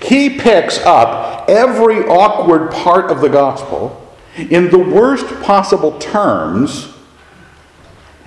He 0.01 0.37
picks 0.37 0.79
up 0.79 1.30
every 1.49 2.05
awkward 2.05 2.71
part 2.71 3.11
of 3.11 3.21
the 3.21 3.29
gospel 3.29 3.97
in 4.37 4.69
the 4.69 4.79
worst 4.79 5.27
possible 5.41 5.97
terms 5.99 6.93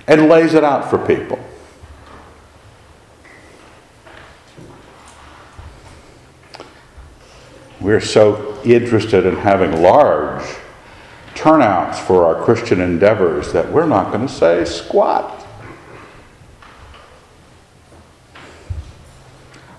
and 0.07 0.29
lays 0.29 0.53
it 0.53 0.63
out 0.63 0.89
for 0.89 0.97
people. 0.97 1.39
We're 7.81 8.01
so 8.01 8.59
interested 8.63 9.25
in 9.25 9.35
having 9.35 9.81
large 9.81 10.43
turnouts 11.35 11.99
for 11.99 12.25
our 12.25 12.43
Christian 12.43 12.81
endeavors 12.81 13.53
that 13.53 13.71
we're 13.71 13.85
not 13.85 14.11
going 14.11 14.25
to 14.25 14.33
say 14.33 14.65
squat. 14.65 15.44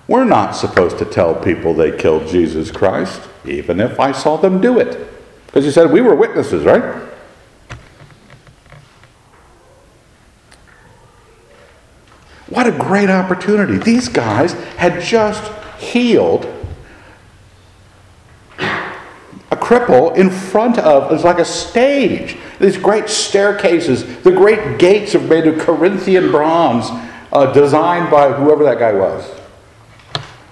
We're 0.07 0.23
not 0.23 0.55
supposed 0.55 0.97
to 0.99 1.05
tell 1.05 1.35
people 1.35 1.73
they 1.73 1.95
killed 1.97 2.27
Jesus 2.27 2.71
Christ, 2.71 3.21
even 3.45 3.79
if 3.79 3.99
I 3.99 4.13
saw 4.13 4.37
them 4.37 4.61
do 4.61 4.79
it. 4.79 5.09
Because 5.47 5.65
he 5.65 5.71
said 5.71 5.91
we 5.91 6.01
were 6.01 6.15
witnesses, 6.15 6.63
right? 6.63 7.03
What 12.49 12.67
a 12.67 12.71
great 12.71 13.09
opportunity. 13.09 13.77
These 13.77 14.07
guys 14.07 14.53
had 14.77 15.01
just 15.01 15.51
healed 15.77 16.45
a 18.59 19.55
cripple 19.55 20.15
in 20.15 20.29
front 20.29 20.77
of, 20.79 21.11
it's 21.11 21.25
like 21.25 21.39
a 21.39 21.45
stage. 21.45 22.37
These 22.59 22.77
great 22.77 23.09
staircases, 23.09 24.21
the 24.23 24.31
great 24.31 24.79
gates 24.79 25.13
are 25.15 25.19
made 25.19 25.47
of 25.47 25.59
Corinthian 25.59 26.31
bronze, 26.31 26.85
uh, 27.33 27.51
designed 27.51 28.09
by 28.09 28.31
whoever 28.31 28.63
that 28.63 28.79
guy 28.79 28.93
was. 28.93 29.36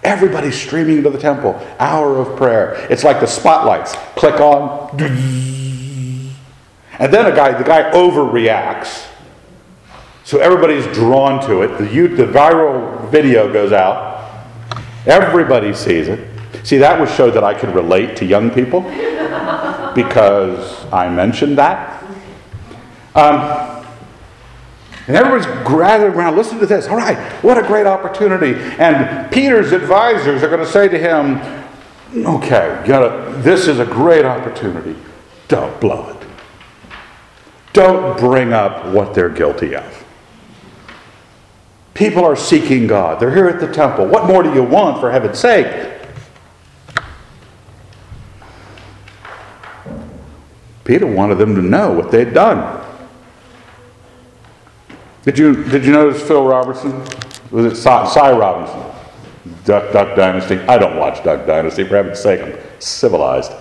Everybody's 0.06 0.56
streaming 0.56 1.00
into 1.00 1.10
the 1.10 1.18
temple. 1.18 1.60
Hour 1.80 2.18
of 2.20 2.38
prayer. 2.38 2.76
It's 2.92 3.04
like 3.04 3.20
the 3.20 3.26
spotlights. 3.26 3.96
Click 4.16 4.40
on. 4.40 4.96
And 7.00 7.12
then 7.12 7.26
a 7.26 7.36
guy, 7.36 7.58
the 7.58 7.64
guy 7.64 7.92
overreacts. 7.92 9.08
So 10.24 10.38
everybody's 10.38 10.86
drawn 10.96 11.44
to 11.48 11.64
it. 11.64 11.80
The, 11.80 11.86
the 11.86 12.32
viral 12.32 13.10
video 13.10 13.52
goes 13.52 13.72
out. 13.72 14.46
Everybody 15.08 15.74
sees 15.74 16.08
it. 16.08 16.30
See, 16.64 16.78
that 16.78 17.00
was 17.00 17.12
show 17.12 17.32
that 17.32 17.44
I 17.44 17.56
could 17.56 17.74
relate 17.74 18.16
to 18.18 18.26
young 18.26 18.52
people 18.52 18.82
because 19.96 20.86
I 20.94 21.10
mentioned 21.10 21.58
that. 21.58 22.04
Um, 23.16 23.65
and 25.08 25.16
everybody's 25.16 25.46
gathered 25.68 26.16
around, 26.16 26.36
listen 26.36 26.60
to 26.60 26.66
this. 26.66 26.88
All 26.88 26.98
right, 26.98 27.18
what 27.44 27.58
a 27.58 27.64
great 27.68 27.86
opportunity. 27.86 28.56
And 28.80 29.32
Peter's 29.32 29.72
advisors 29.72 30.42
are 30.42 30.50
going 30.50 30.66
to 30.66 30.72
say 30.72 30.88
to 30.88 30.98
him, 30.98 31.38
okay, 32.26 32.84
gotta, 32.88 33.38
this 33.42 33.68
is 33.68 33.80
a 33.80 33.86
great 33.86 34.26
opportunity. 34.26 34.96
Don't 35.48 35.80
blow 35.80 36.10
it. 36.10 36.28
Don't 37.74 38.18
bring 38.18 38.54
up 38.54 38.86
what 38.88 39.14
they're 39.14 39.30
guilty 39.30 39.76
of. 39.76 40.06
People 41.94 42.26
are 42.26 42.36
seeking 42.36 42.88
God. 42.88 43.20
They're 43.20 43.34
here 43.34 43.48
at 43.48 43.60
the 43.60 43.72
temple. 43.72 44.08
What 44.08 44.26
more 44.26 44.44
do 44.44 44.54
you 44.54 44.64
want, 44.64 45.00
for 45.00 45.12
heaven's 45.12 45.40
sake? 45.40 45.94
Peter 50.84 51.08
wanted 51.08 51.38
them 51.38 51.56
to 51.56 51.62
know 51.62 51.92
what 51.92 52.12
they'd 52.12 52.34
done. 52.34 52.85
Did 55.26 55.40
you, 55.40 55.64
did 55.66 55.84
you 55.84 55.92
notice 55.92 56.22
Phil 56.22 56.46
Robertson? 56.46 57.04
Was 57.52 57.66
it 57.66 57.76
Cy, 57.76 58.08
Cy 58.08 58.32
Robinson? 58.32 58.82
Duck, 59.66 59.92
Duck 59.92 60.16
Dynasty. 60.16 60.60
I 60.60 60.78
don't 60.78 60.98
watch 60.98 61.24
Duck 61.24 61.46
Dynasty, 61.48 61.84
for 61.84 61.96
heaven's 61.96 62.20
sake, 62.20 62.42
I'm 62.42 62.58
civilized. 62.80 63.52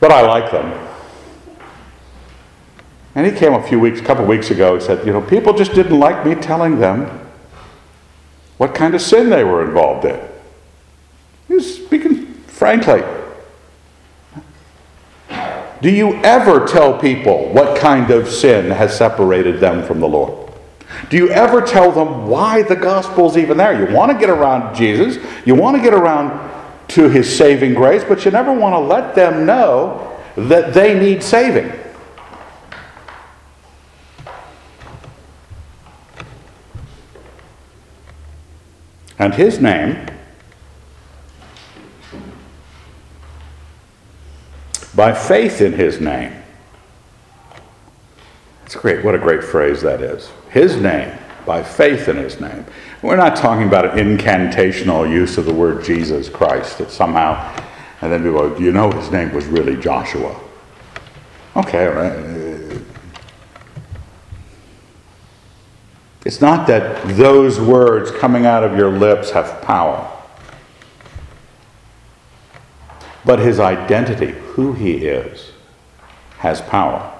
But 0.00 0.10
I 0.10 0.22
like 0.22 0.50
them. 0.50 0.88
And 3.14 3.24
he 3.24 3.32
came 3.32 3.54
a 3.54 3.66
few 3.66 3.80
weeks, 3.80 4.00
a 4.00 4.04
couple 4.04 4.24
weeks 4.26 4.50
ago, 4.50 4.74
and 4.74 4.82
said, 4.82 5.06
you 5.06 5.12
know, 5.12 5.22
people 5.22 5.54
just 5.54 5.72
didn't 5.72 5.98
like 5.98 6.26
me 6.26 6.34
telling 6.34 6.78
them 6.78 7.26
what 8.58 8.74
kind 8.74 8.94
of 8.94 9.00
sin 9.00 9.30
they 9.30 9.44
were 9.44 9.64
involved 9.64 10.04
in. 10.04 10.20
He 11.48 11.54
was 11.54 11.76
speaking 11.76 12.34
frankly. 12.56 13.02
Do 15.86 15.92
you 15.92 16.16
ever 16.24 16.66
tell 16.66 16.98
people 16.98 17.48
what 17.50 17.78
kind 17.78 18.10
of 18.10 18.28
sin 18.28 18.72
has 18.72 18.96
separated 18.96 19.60
them 19.60 19.84
from 19.84 20.00
the 20.00 20.08
Lord? 20.08 20.52
Do 21.10 21.16
you 21.16 21.28
ever 21.28 21.62
tell 21.62 21.92
them 21.92 22.26
why 22.26 22.62
the 22.62 22.74
gospel's 22.74 23.36
even 23.36 23.56
there? 23.56 23.88
You 23.88 23.94
want 23.94 24.10
to 24.10 24.18
get 24.18 24.28
around 24.28 24.74
Jesus, 24.74 25.24
you 25.46 25.54
want 25.54 25.76
to 25.76 25.82
get 25.84 25.94
around 25.94 26.50
to 26.88 27.08
his 27.08 27.32
saving 27.32 27.74
grace, 27.74 28.02
but 28.02 28.24
you 28.24 28.32
never 28.32 28.52
want 28.52 28.72
to 28.72 28.80
let 28.80 29.14
them 29.14 29.46
know 29.46 30.20
that 30.34 30.74
they 30.74 30.98
need 30.98 31.22
saving. 31.22 31.72
And 39.20 39.32
his 39.32 39.60
name 39.60 40.04
by 44.96 45.12
faith 45.12 45.60
in 45.60 45.74
his 45.74 46.00
name. 46.00 46.32
It's 48.64 48.74
great. 48.74 49.04
What 49.04 49.14
a 49.14 49.18
great 49.18 49.44
phrase 49.44 49.82
that 49.82 50.00
is. 50.00 50.30
His 50.50 50.76
name, 50.76 51.16
by 51.44 51.62
faith 51.62 52.08
in 52.08 52.16
his 52.16 52.40
name. 52.40 52.64
We're 53.02 53.16
not 53.16 53.36
talking 53.36 53.68
about 53.68 53.96
an 53.96 54.18
incantational 54.18 55.08
use 55.08 55.38
of 55.38 55.44
the 55.44 55.52
word 55.52 55.84
Jesus 55.84 56.28
Christ 56.28 56.78
that 56.78 56.90
somehow, 56.90 57.54
and 58.00 58.10
then 58.10 58.24
people 58.24 58.48
go, 58.48 58.58
you 58.58 58.72
know 58.72 58.90
his 58.90 59.12
name 59.12 59.32
was 59.32 59.44
really 59.46 59.76
Joshua. 59.76 60.34
Okay, 61.54 61.86
right. 61.86 62.82
It's 66.24 66.40
not 66.40 66.66
that 66.66 67.06
those 67.16 67.60
words 67.60 68.10
coming 68.10 68.46
out 68.46 68.64
of 68.64 68.76
your 68.76 68.90
lips 68.90 69.30
have 69.30 69.62
power. 69.62 70.15
But 73.26 73.40
his 73.40 73.60
identity, 73.60 74.32
who 74.54 74.72
he 74.72 75.04
is, 75.06 75.50
has 76.38 76.62
power. 76.62 77.12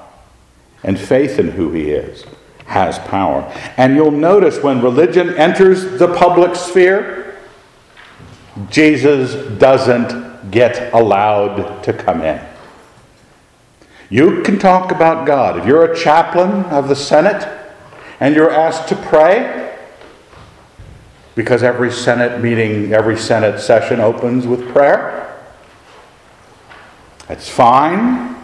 And 0.82 0.98
faith 0.98 1.38
in 1.38 1.50
who 1.50 1.72
he 1.72 1.90
is 1.90 2.24
has 2.66 2.98
power. 3.00 3.42
And 3.76 3.94
you'll 3.94 4.10
notice 4.10 4.62
when 4.62 4.82
religion 4.82 5.34
enters 5.34 5.98
the 5.98 6.12
public 6.14 6.56
sphere, 6.56 7.36
Jesus 8.70 9.34
doesn't 9.58 10.50
get 10.50 10.92
allowed 10.92 11.82
to 11.84 11.92
come 11.92 12.22
in. 12.22 12.40
You 14.10 14.42
can 14.42 14.58
talk 14.58 14.92
about 14.92 15.26
God. 15.26 15.58
If 15.58 15.66
you're 15.66 15.92
a 15.92 15.96
chaplain 15.96 16.64
of 16.66 16.88
the 16.88 16.96
Senate 16.96 17.46
and 18.20 18.34
you're 18.34 18.50
asked 18.50 18.88
to 18.88 18.96
pray, 18.96 19.76
because 21.34 21.62
every 21.62 21.90
Senate 21.92 22.40
meeting, 22.40 22.92
every 22.92 23.16
Senate 23.16 23.60
session 23.60 24.00
opens 24.00 24.46
with 24.46 24.72
prayer, 24.72 25.15
that's 27.28 27.48
fine. 27.48 28.36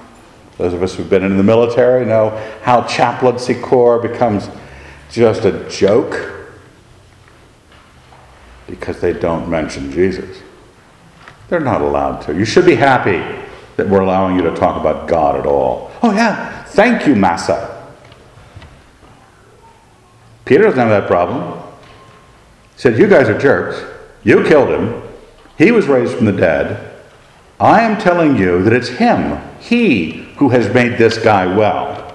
Those 0.59 0.75
of 0.75 0.83
us 0.83 0.95
who've 0.95 1.09
been 1.09 1.25
in 1.25 1.37
the 1.37 1.43
military 1.43 2.05
know 2.05 2.31
how 2.63 2.83
chaplaincy 2.83 3.55
corps 3.55 3.99
becomes 3.99 4.49
just 5.11 5.45
a 5.45 5.69
joke 5.69 6.33
because 8.67 9.01
they 9.01 9.13
don't 9.13 9.49
mention 9.49 9.91
Jesus. 9.93 10.43
They're 11.49 11.61
not 11.61 11.83
allowed 11.83 12.21
to. 12.23 12.35
You 12.35 12.45
should 12.45 12.65
be 12.65 12.75
happy 12.75 13.19
that 13.77 13.89
we're 13.89 14.01
allowing 14.01 14.37
you 14.37 14.43
to 14.43 14.55
talk 14.55 14.81
about 14.81 15.09
God 15.09 15.39
at 15.39 15.47
all. 15.47 15.91
Oh, 16.03 16.13
yeah. 16.13 16.65
Thank 16.65 17.07
you, 17.07 17.15
Massa. 17.15 17.93
Peter 20.45 20.65
doesn't 20.65 20.79
have 20.79 20.89
that 20.89 21.07
problem. 21.07 21.61
He 22.75 22.81
said, 22.81 22.99
You 22.99 23.07
guys 23.07 23.29
are 23.29 23.39
jerks. 23.39 23.83
You 24.25 24.45
killed 24.45 24.71
him. 24.71 25.03
He 25.59 25.71
was 25.71 25.87
raised 25.87 26.15
from 26.15 26.27
the 26.27 26.33
dead. 26.33 26.92
I 27.63 27.83
am 27.83 27.97
telling 27.97 28.37
you 28.37 28.61
that 28.65 28.73
it's 28.73 28.89
Him, 28.89 29.41
He, 29.61 30.25
who 30.39 30.49
has 30.49 30.75
made 30.75 30.99
this 30.99 31.17
guy 31.17 31.47
well. 31.47 32.13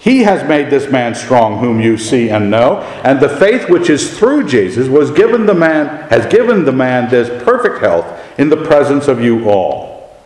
He 0.00 0.24
has 0.24 0.48
made 0.48 0.68
this 0.68 0.90
man 0.90 1.14
strong, 1.14 1.60
whom 1.60 1.80
you 1.80 1.96
see 1.96 2.28
and 2.28 2.50
know, 2.50 2.80
and 3.04 3.20
the 3.20 3.28
faith 3.28 3.70
which 3.70 3.88
is 3.88 4.18
through 4.18 4.48
Jesus 4.48 4.88
was 4.88 5.12
given 5.12 5.46
the 5.46 5.54
man 5.54 6.08
has 6.08 6.26
given 6.26 6.64
the 6.64 6.72
man 6.72 7.08
this 7.08 7.28
perfect 7.44 7.80
health 7.80 8.20
in 8.36 8.48
the 8.48 8.56
presence 8.56 9.06
of 9.06 9.20
you 9.20 9.48
all. 9.48 10.18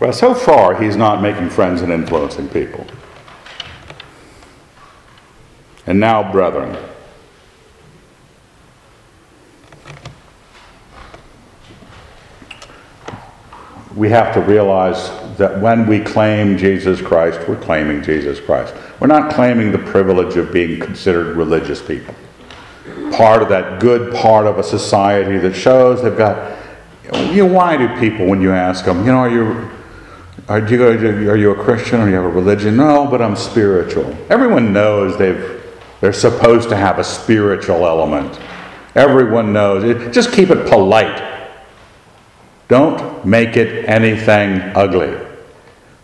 Well, 0.00 0.12
so 0.12 0.34
far 0.34 0.82
he's 0.82 0.96
not 0.96 1.22
making 1.22 1.50
friends 1.50 1.80
and 1.80 1.92
influencing 1.92 2.48
people. 2.48 2.86
And 5.86 6.00
now, 6.00 6.32
brethren, 6.32 6.76
we 13.96 14.08
have 14.08 14.32
to 14.34 14.40
realize 14.40 15.10
that 15.36 15.60
when 15.60 15.86
we 15.86 16.00
claim 16.00 16.56
Jesus 16.56 17.00
Christ, 17.00 17.40
we're 17.48 17.60
claiming 17.60 18.02
Jesus 18.02 18.40
Christ. 18.40 18.74
We're 19.00 19.08
not 19.08 19.32
claiming 19.32 19.72
the 19.72 19.78
privilege 19.78 20.36
of 20.36 20.52
being 20.52 20.78
considered 20.78 21.36
religious 21.36 21.82
people. 21.82 22.14
Part 23.12 23.42
of 23.42 23.48
that 23.48 23.80
good 23.80 24.14
part 24.14 24.46
of 24.46 24.58
a 24.58 24.62
society 24.62 25.38
that 25.38 25.54
shows 25.54 26.02
they've 26.02 26.16
got. 26.16 26.58
You 27.12 27.44
know, 27.44 27.52
why 27.52 27.76
do 27.76 27.88
people, 27.98 28.26
when 28.26 28.40
you 28.40 28.52
ask 28.52 28.84
them, 28.84 28.98
you 29.00 29.06
know, 29.06 29.18
are 29.18 29.30
you, 29.30 29.70
are 30.48 30.60
you, 30.60 31.30
are 31.30 31.36
you 31.36 31.50
a 31.50 31.64
Christian 31.64 32.00
or 32.00 32.08
you 32.08 32.14
have 32.14 32.24
a 32.24 32.28
religion? 32.28 32.76
No, 32.76 33.06
but 33.06 33.20
I'm 33.20 33.34
spiritual. 33.34 34.16
Everyone 34.28 34.72
knows 34.72 35.18
they've, 35.18 35.60
they're 36.00 36.12
supposed 36.12 36.68
to 36.68 36.76
have 36.76 36.98
a 36.98 37.04
spiritual 37.04 37.86
element. 37.86 38.38
Everyone 38.94 39.52
knows 39.52 39.84
it. 39.84 40.12
Just 40.12 40.32
keep 40.32 40.50
it 40.50 40.68
polite. 40.68 41.39
Don't 42.70 43.26
make 43.26 43.56
it 43.56 43.86
anything 43.86 44.60
ugly. 44.74 45.14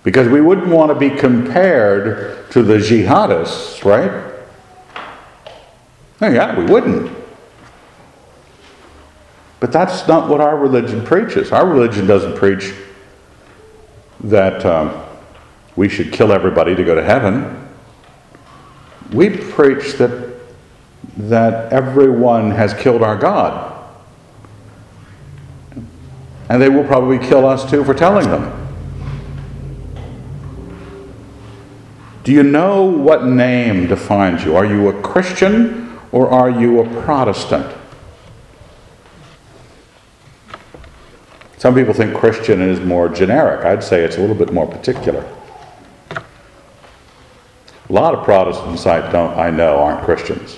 Because 0.02 0.29
we 0.29 0.40
wouldn't 0.40 0.66
want 0.66 0.90
to 0.90 0.94
be 0.94 1.09
compared 1.09 2.50
to 2.50 2.62
the 2.62 2.76
jihadists, 2.76 3.85
right? 3.85 4.35
Oh, 6.20 6.29
yeah, 6.29 6.59
we 6.59 6.64
wouldn't. 6.64 7.11
But 9.61 9.72
that's 9.72 10.07
not 10.07 10.29
what 10.29 10.40
our 10.40 10.59
religion 10.59 11.05
preaches. 11.05 11.52
Our 11.52 11.66
religion 11.66 12.07
doesn't 12.07 12.37
preach 12.37 12.74
that 14.24 14.66
um, 14.66 15.02
we 15.76 15.88
should 15.88 16.12
kill 16.12 16.33
everybody 16.33 16.74
to 16.74 16.85
go 16.85 16.94
to 16.94 17.02
heaven. 17.02 17.68
We 19.12 19.31
preach 19.31 19.94
that 19.94 20.37
that 21.16 21.72
everyone 21.72 22.50
has 22.50 22.74
killed 22.74 23.02
our 23.02 23.16
God. 23.16 23.65
And 26.49 26.63
they 26.63 26.69
will 26.69 26.85
probably 26.85 27.19
kill 27.19 27.47
us 27.47 27.69
too 27.69 27.85
for 27.85 27.95
telling 27.95 28.31
them. 28.31 28.67
Do 32.23 32.33
you 32.33 32.43
know 32.43 32.83
what 32.83 33.25
name 33.25 33.87
defines 33.87 34.45
you? 34.45 34.57
Are 34.57 34.67
you 34.67 34.89
a 34.89 35.03
Christian 35.03 35.99
or 36.11 36.29
are 36.29 36.51
you 36.51 36.81
a 36.81 37.03
Protestant? 37.03 37.73
Some 41.59 41.75
people 41.75 41.95
think 41.95 42.17
Christian 42.17 42.61
is 42.61 42.81
more 42.81 43.09
generic. 43.09 43.65
I'd 43.65 43.83
say 43.83 44.03
it's 44.03 44.17
a 44.17 44.21
little 44.21 44.35
bit 44.35 44.53
more 44.53 44.67
particular. 44.67 45.25
A 47.89 47.93
lot 47.93 48.15
of 48.15 48.25
Protestants 48.25 48.87
I, 48.87 49.11
don't, 49.11 49.37
I 49.39 49.51
know 49.51 49.79
aren't 49.79 50.05
Christians. 50.05 50.57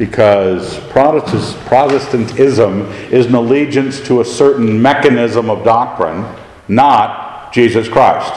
Because 0.00 0.80
Protestantism 0.88 2.86
is 3.12 3.26
an 3.26 3.34
allegiance 3.34 4.00
to 4.06 4.22
a 4.22 4.24
certain 4.24 4.80
mechanism 4.80 5.50
of 5.50 5.62
doctrine, 5.62 6.24
not 6.68 7.52
Jesus 7.52 7.86
Christ. 7.86 8.32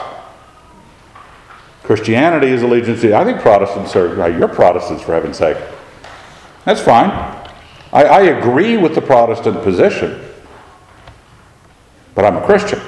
Christianity 1.83 2.47
is 2.47 2.63
allegiance 2.63 2.99
to, 2.99 3.15
I 3.15 3.23
think 3.23 3.39
Protestants 3.39 3.95
are, 3.95 4.29
you're 4.29 4.49
Protestants 4.49 5.03
for 5.03 5.13
heaven's 5.13 5.37
sake. 5.37 5.55
That's 6.65 6.81
fine. 6.81 7.09
I, 7.93 8.03
I 8.03 8.21
agree 8.23 8.75
with 8.75 8.93
the 8.93 9.01
Protestant 9.01 9.63
position, 9.63 10.19
but 12.13 12.25
I'm 12.25 12.35
a 12.35 12.45
Christian. 12.45 12.81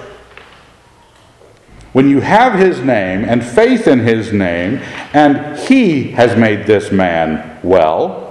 When 1.93 2.09
you 2.09 2.19
have 2.19 2.59
his 2.59 2.81
name 2.81 3.23
and 3.23 3.41
faith 3.41 3.87
in 3.87 3.99
his 3.99 4.33
name, 4.33 4.81
and 5.13 5.57
he 5.59 6.11
has 6.11 6.35
made 6.37 6.65
this 6.65 6.91
man 6.91 7.57
well, 7.63 8.24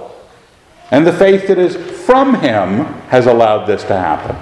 and 0.91 1.05
the 1.05 1.13
faith 1.13 1.47
that 1.47 1.57
is 1.57 1.75
from 2.05 2.35
him 2.35 2.85
has 3.09 3.25
allowed 3.25 3.65
this 3.65 3.83
to 3.83 3.95
happen. 3.95 4.35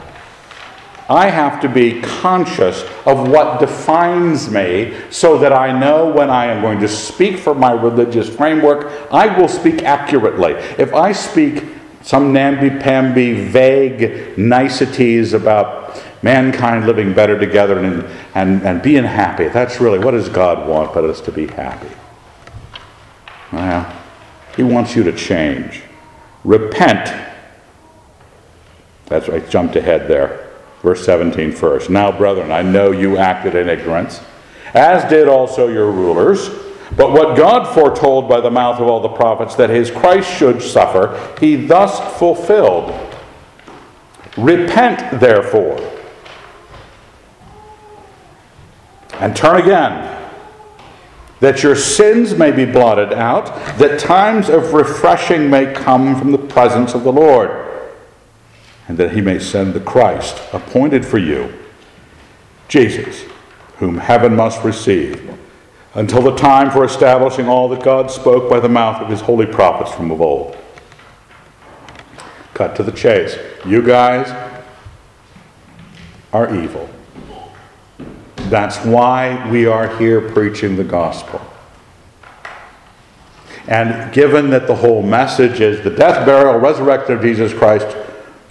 I 1.10 1.30
have 1.30 1.62
to 1.62 1.70
be 1.70 2.02
conscious 2.02 2.82
of 3.06 3.28
what 3.30 3.60
defines 3.60 4.50
me 4.50 4.98
so 5.10 5.38
that 5.38 5.52
I 5.52 5.78
know 5.78 6.10
when 6.10 6.30
I 6.30 6.46
am 6.46 6.62
going 6.62 6.80
to 6.80 6.88
speak 6.88 7.38
from 7.38 7.60
my 7.60 7.74
religious 7.74 8.34
framework, 8.34 8.92
I 9.12 9.38
will 9.38 9.50
speak 9.50 9.84
accurately. 9.84 10.54
If 10.78 10.94
I 10.94 11.12
speak 11.12 11.66
some 12.02 12.34
namby-pamby, 12.34 13.34
vague 13.48 14.38
niceties 14.38 15.34
about 15.34 16.02
mankind 16.22 16.86
living 16.86 17.14
better 17.14 17.38
together 17.38 17.80
and, 17.80 18.06
and, 18.34 18.62
and 18.64 18.82
being 18.82 19.04
happy. 19.04 19.50
That's 19.50 19.82
really 19.82 20.00
what 20.00 20.12
does 20.12 20.30
God 20.30 20.68
want 20.68 20.94
but 20.94 21.04
us 21.04 21.20
to 21.22 21.32
be 21.32 21.48
happy? 21.48 21.90
Well, 23.52 23.94
He 24.56 24.64
wants 24.64 24.96
you 24.96 25.04
to 25.04 25.12
change. 25.12 25.84
Repent. 26.44 27.14
That's 29.08 29.28
right, 29.28 29.48
jumped 29.50 29.76
ahead 29.76 30.08
there. 30.08 30.50
Verse 30.82 31.06
17 31.06 31.52
first. 31.52 31.90
Now, 31.90 32.12
brethren, 32.12 32.52
I 32.52 32.62
know 32.62 32.92
you 32.92 33.18
acted 33.18 33.56
in 33.56 33.70
ignorance, 33.70 34.22
as 34.74 35.10
did 35.10 35.28
also 35.28 35.68
your 35.68 35.92
rulers. 35.92 36.50
But 36.96 37.12
what 37.12 37.38
God 37.38 37.74
foretold 37.74 38.30
by 38.30 38.42
the 38.42 38.52
mouth 38.52 38.80
of 38.80 38.88
all 38.88 39.00
the 39.00 39.10
prophets 39.10 39.56
that 39.56 39.70
his 39.70 39.90
Christ 39.90 40.30
should 40.30 40.62
suffer, 40.62 41.36
he 41.40 41.56
thus 41.56 42.00
fulfilled. 42.20 42.94
Repent, 44.38 45.20
therefore 45.20 45.80
and 49.24 49.36
turn 49.36 49.62
again, 49.62 50.23
that 51.44 51.62
your 51.62 51.76
sins 51.76 52.34
may 52.36 52.52
be 52.52 52.64
blotted 52.64 53.12
out, 53.12 53.48
that 53.78 54.00
times 54.00 54.48
of 54.48 54.74
refreshing 54.74 55.50
may 55.50 55.74
come 55.74 56.18
from 56.18 56.32
the 56.32 56.38
presence 56.38 56.94
of 56.94 57.04
the 57.04 57.12
Lord, 57.12 57.52
and 58.88 58.98
that 58.98 59.12
he 59.12 59.20
may 59.20 59.40
send 59.40 59.74
the 59.74 59.82
Christ 59.82 60.42
appointed 60.54 61.06
for 61.06 61.18
you, 61.18 61.54
Jesus, 62.70 63.26
whom 63.80 63.98
heaven 63.98 64.38
must 64.38 64.64
receive, 64.64 65.38
until 65.96 66.22
the 66.22 66.36
time 66.38 66.72
for 66.72 66.86
establishing 66.86 67.50
all 67.50 67.68
that 67.68 67.84
God 67.84 68.10
spoke 68.10 68.50
by 68.50 68.62
the 68.62 68.70
mouth 68.70 69.02
of 69.02 69.10
his 69.10 69.20
holy 69.20 69.46
prophets 69.46 69.92
from 69.92 70.12
of 70.12 70.22
old. 70.22 70.56
Cut 72.54 72.74
to 72.78 72.84
the 72.84 72.92
chase. 72.94 73.38
You 73.66 73.82
guys 73.82 74.30
are 76.32 76.56
evil. 76.56 76.90
That's 78.54 78.78
why 78.86 79.50
we 79.50 79.66
are 79.66 79.98
here 79.98 80.22
preaching 80.30 80.76
the 80.76 80.84
gospel. 80.84 81.42
And 83.68 84.14
given 84.14 84.52
that 84.52 84.68
the 84.68 84.76
whole 84.76 85.02
message 85.02 85.60
is 85.60 85.84
the 85.84 85.90
death, 85.90 86.24
burial, 86.24 86.60
resurrection 86.60 87.16
of 87.16 87.24
Jesus 87.24 87.52
Christ, 87.52 87.98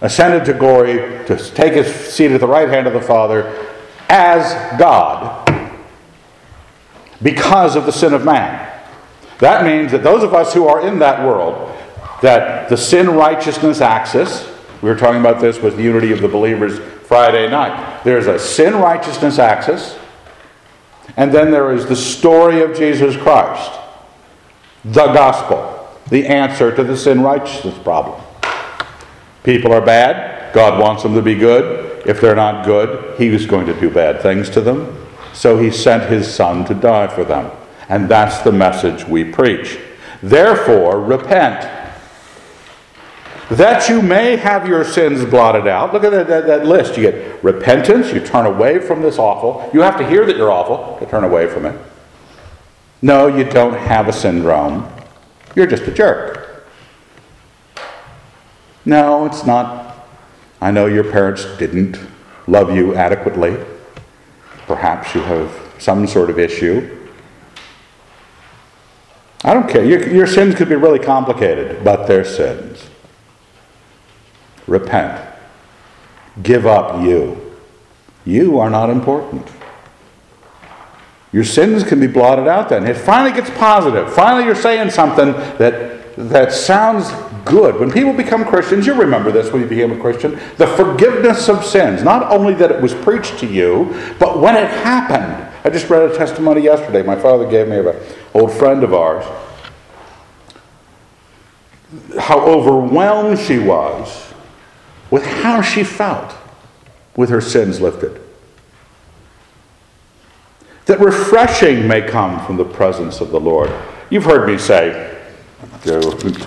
ascended 0.00 0.44
to 0.46 0.54
glory 0.54 0.94
to 1.26 1.36
take 1.54 1.74
his 1.74 1.86
seat 1.86 2.32
at 2.32 2.40
the 2.40 2.48
right 2.48 2.68
hand 2.68 2.88
of 2.88 2.94
the 2.94 3.00
Father 3.00 3.44
as 4.08 4.76
God 4.76 5.48
because 7.22 7.76
of 7.76 7.86
the 7.86 7.92
sin 7.92 8.12
of 8.12 8.24
man. 8.24 8.76
That 9.38 9.64
means 9.64 9.92
that 9.92 10.02
those 10.02 10.24
of 10.24 10.34
us 10.34 10.52
who 10.52 10.66
are 10.66 10.84
in 10.84 10.98
that 10.98 11.24
world, 11.24 11.72
that 12.22 12.68
the 12.68 12.76
sin 12.76 13.08
righteousness 13.08 13.80
axis, 13.80 14.52
we 14.82 14.90
were 14.90 14.96
talking 14.96 15.20
about 15.20 15.40
this 15.40 15.60
with 15.60 15.76
the 15.76 15.84
unity 15.84 16.10
of 16.10 16.20
the 16.20 16.26
believers 16.26 16.80
Friday 17.12 17.50
night. 17.50 18.02
There's 18.04 18.26
a 18.26 18.38
sin 18.38 18.74
righteousness 18.76 19.38
axis, 19.38 19.98
and 21.18 21.30
then 21.30 21.50
there 21.50 21.70
is 21.70 21.84
the 21.84 21.94
story 21.94 22.62
of 22.62 22.74
Jesus 22.74 23.18
Christ, 23.18 23.70
the 24.82 25.12
gospel, 25.12 25.90
the 26.08 26.26
answer 26.26 26.74
to 26.74 26.82
the 26.82 26.96
sin 26.96 27.20
righteousness 27.20 27.76
problem. 27.80 28.18
People 29.44 29.74
are 29.74 29.84
bad, 29.84 30.54
God 30.54 30.80
wants 30.80 31.02
them 31.02 31.12
to 31.12 31.20
be 31.20 31.34
good. 31.34 32.02
If 32.06 32.18
they're 32.22 32.34
not 32.34 32.64
good, 32.64 33.18
He 33.18 33.26
is 33.26 33.44
going 33.44 33.66
to 33.66 33.78
do 33.78 33.90
bad 33.90 34.22
things 34.22 34.48
to 34.48 34.62
them. 34.62 35.06
So 35.34 35.58
He 35.58 35.70
sent 35.70 36.10
His 36.10 36.34
Son 36.34 36.64
to 36.64 36.72
die 36.72 37.08
for 37.08 37.24
them. 37.24 37.50
And 37.90 38.08
that's 38.08 38.38
the 38.38 38.52
message 38.52 39.04
we 39.04 39.22
preach. 39.22 39.78
Therefore, 40.22 40.98
repent 40.98 41.81
that 43.56 43.88
you 43.88 44.02
may 44.02 44.36
have 44.36 44.68
your 44.68 44.84
sins 44.84 45.24
blotted 45.24 45.66
out. 45.66 45.92
Look 45.92 46.04
at 46.04 46.10
that, 46.10 46.28
that, 46.28 46.46
that, 46.46 46.66
list. 46.66 46.96
You 46.96 47.10
get 47.10 47.42
repentance, 47.42 48.12
you 48.12 48.20
turn 48.20 48.46
away 48.46 48.78
from 48.78 49.02
this 49.02 49.18
awful. 49.18 49.68
You 49.72 49.80
have 49.80 49.98
to 49.98 50.08
hear 50.08 50.24
that 50.26 50.36
you're 50.36 50.50
awful 50.50 50.98
to 50.98 51.10
turn 51.10 51.24
away 51.24 51.48
from 51.48 51.66
it. 51.66 51.78
No, 53.00 53.26
you 53.26 53.44
don't 53.44 53.74
have 53.74 54.08
a 54.08 54.12
syndrome. 54.12 54.88
You're 55.56 55.66
just 55.66 55.82
a 55.84 55.92
jerk. 55.92 56.66
No, 58.84 59.26
it's 59.26 59.44
not. 59.44 60.08
I 60.60 60.70
know 60.70 60.86
your 60.86 61.10
parents 61.10 61.44
didn't 61.58 61.98
love 62.46 62.74
you 62.74 62.94
adequately. 62.94 63.56
Perhaps 64.66 65.14
you 65.14 65.20
have 65.22 65.52
some 65.78 66.06
sort 66.06 66.30
of 66.30 66.38
issue. 66.38 66.98
I 69.44 69.54
don't 69.54 69.68
care. 69.68 69.84
Your, 69.84 70.08
your 70.08 70.26
sins 70.26 70.54
could 70.54 70.68
be 70.68 70.76
really 70.76 71.00
complicated, 71.00 71.82
but 71.82 72.06
they're 72.06 72.24
sins. 72.24 72.71
Repent. 74.66 75.28
Give 76.42 76.66
up 76.66 77.02
you. 77.02 77.38
You 78.24 78.58
are 78.58 78.70
not 78.70 78.90
important. 78.90 79.48
Your 81.32 81.44
sins 81.44 81.82
can 81.82 81.98
be 81.98 82.06
blotted 82.06 82.46
out 82.46 82.68
then. 82.68 82.86
It 82.86 82.96
finally 82.96 83.32
gets 83.32 83.50
positive. 83.50 84.12
Finally, 84.12 84.44
you're 84.44 84.54
saying 84.54 84.90
something 84.90 85.32
that, 85.58 86.14
that 86.16 86.52
sounds 86.52 87.10
good. 87.44 87.80
When 87.80 87.90
people 87.90 88.12
become 88.12 88.44
Christians, 88.44 88.86
you 88.86 88.94
remember 88.94 89.32
this 89.32 89.50
when 89.50 89.62
you 89.62 89.68
became 89.68 89.92
a 89.92 89.98
Christian 89.98 90.38
the 90.58 90.66
forgiveness 90.66 91.48
of 91.48 91.64
sins. 91.64 92.02
Not 92.02 92.30
only 92.30 92.54
that 92.54 92.70
it 92.70 92.82
was 92.82 92.94
preached 92.94 93.38
to 93.38 93.46
you, 93.46 94.14
but 94.18 94.38
when 94.38 94.56
it 94.56 94.68
happened. 94.68 95.48
I 95.64 95.70
just 95.70 95.88
read 95.88 96.02
a 96.10 96.16
testimony 96.16 96.60
yesterday. 96.60 97.02
My 97.02 97.16
father 97.16 97.48
gave 97.48 97.68
me 97.68 97.76
of 97.76 97.86
an 97.86 97.96
old 98.34 98.52
friend 98.52 98.84
of 98.84 98.92
ours. 98.92 99.24
How 102.18 102.40
overwhelmed 102.40 103.38
she 103.38 103.58
was 103.58 104.31
with 105.12 105.26
how 105.26 105.60
she 105.60 105.84
felt 105.84 106.34
with 107.16 107.28
her 107.28 107.42
sins 107.42 107.82
lifted. 107.82 108.18
That 110.86 111.00
refreshing 111.00 111.86
may 111.86 112.00
come 112.00 112.44
from 112.46 112.56
the 112.56 112.64
presence 112.64 113.20
of 113.20 113.30
the 113.30 113.38
Lord. 113.38 113.70
You've 114.08 114.24
heard 114.24 114.48
me 114.48 114.56
say, 114.56 115.20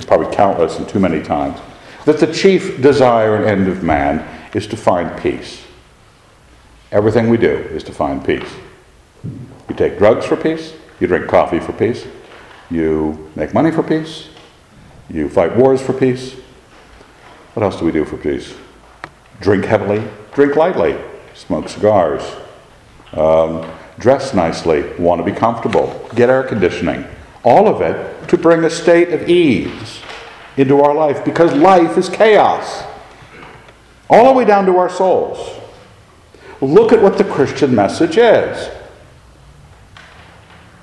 probably 0.08 0.36
countless 0.36 0.80
and 0.80 0.89
too 0.89 0.99
many 0.99 1.21
times, 1.21 1.60
that 2.06 2.19
the 2.19 2.34
chief 2.34 2.82
desire 2.82 3.36
and 3.36 3.45
end 3.45 3.67
of 3.67 3.84
man 3.84 4.28
is 4.56 4.65
to 4.67 4.75
find 4.75 5.15
peace. 5.21 5.63
Everything 6.91 7.30
we 7.30 7.38
do 7.38 7.51
is 7.51 7.84
to 7.84 7.91
find 7.91 8.25
peace. 8.25 8.49
You 9.23 9.75
take 9.75 9.99
drugs 9.99 10.25
for 10.25 10.36
peace, 10.36 10.73
you 10.99 11.06
drink 11.06 11.28
coffee 11.28 11.60
for 11.60 11.73
peace, 11.73 12.08
you 12.71 13.32
make 13.36 13.54
money 13.54 13.69
for 13.69 13.84
peace, 13.84 14.30
you 15.08 15.30
fight 15.30 15.56
wars 15.56 15.84
for 15.84 15.93
peace, 15.93 16.36
what 17.55 17.63
else 17.63 17.79
do 17.79 17.85
we 17.85 17.91
do 17.91 18.05
for 18.05 18.17
peace? 18.17 18.53
Drink 19.41 19.65
heavily, 19.65 20.03
drink 20.33 20.55
lightly, 20.55 20.97
smoke 21.33 21.67
cigars, 21.69 22.21
um, 23.13 23.67
dress 23.97 24.33
nicely, 24.33 24.83
want 24.99 25.25
to 25.25 25.25
be 25.25 25.35
comfortable, 25.35 26.07
get 26.13 26.29
air 26.29 26.43
conditioning. 26.43 27.05
all 27.45 27.67
of 27.67 27.79
it 27.79 28.27
to 28.27 28.37
bring 28.37 28.63
a 28.65 28.69
state 28.69 29.13
of 29.13 29.29
ease 29.29 30.01
into 30.57 30.81
our 30.81 30.93
life 30.95 31.23
because 31.23 31.53
life 31.53 31.97
is 31.97 32.09
chaos. 32.09 32.83
All 34.09 34.25
the 34.25 34.33
way 34.33 34.45
down 34.45 34.65
to 34.65 34.77
our 34.77 34.89
souls. 34.89 35.59
Look 36.59 36.91
at 36.91 37.01
what 37.01 37.17
the 37.17 37.23
Christian 37.23 37.73
message 37.73 38.17
is 38.17 38.69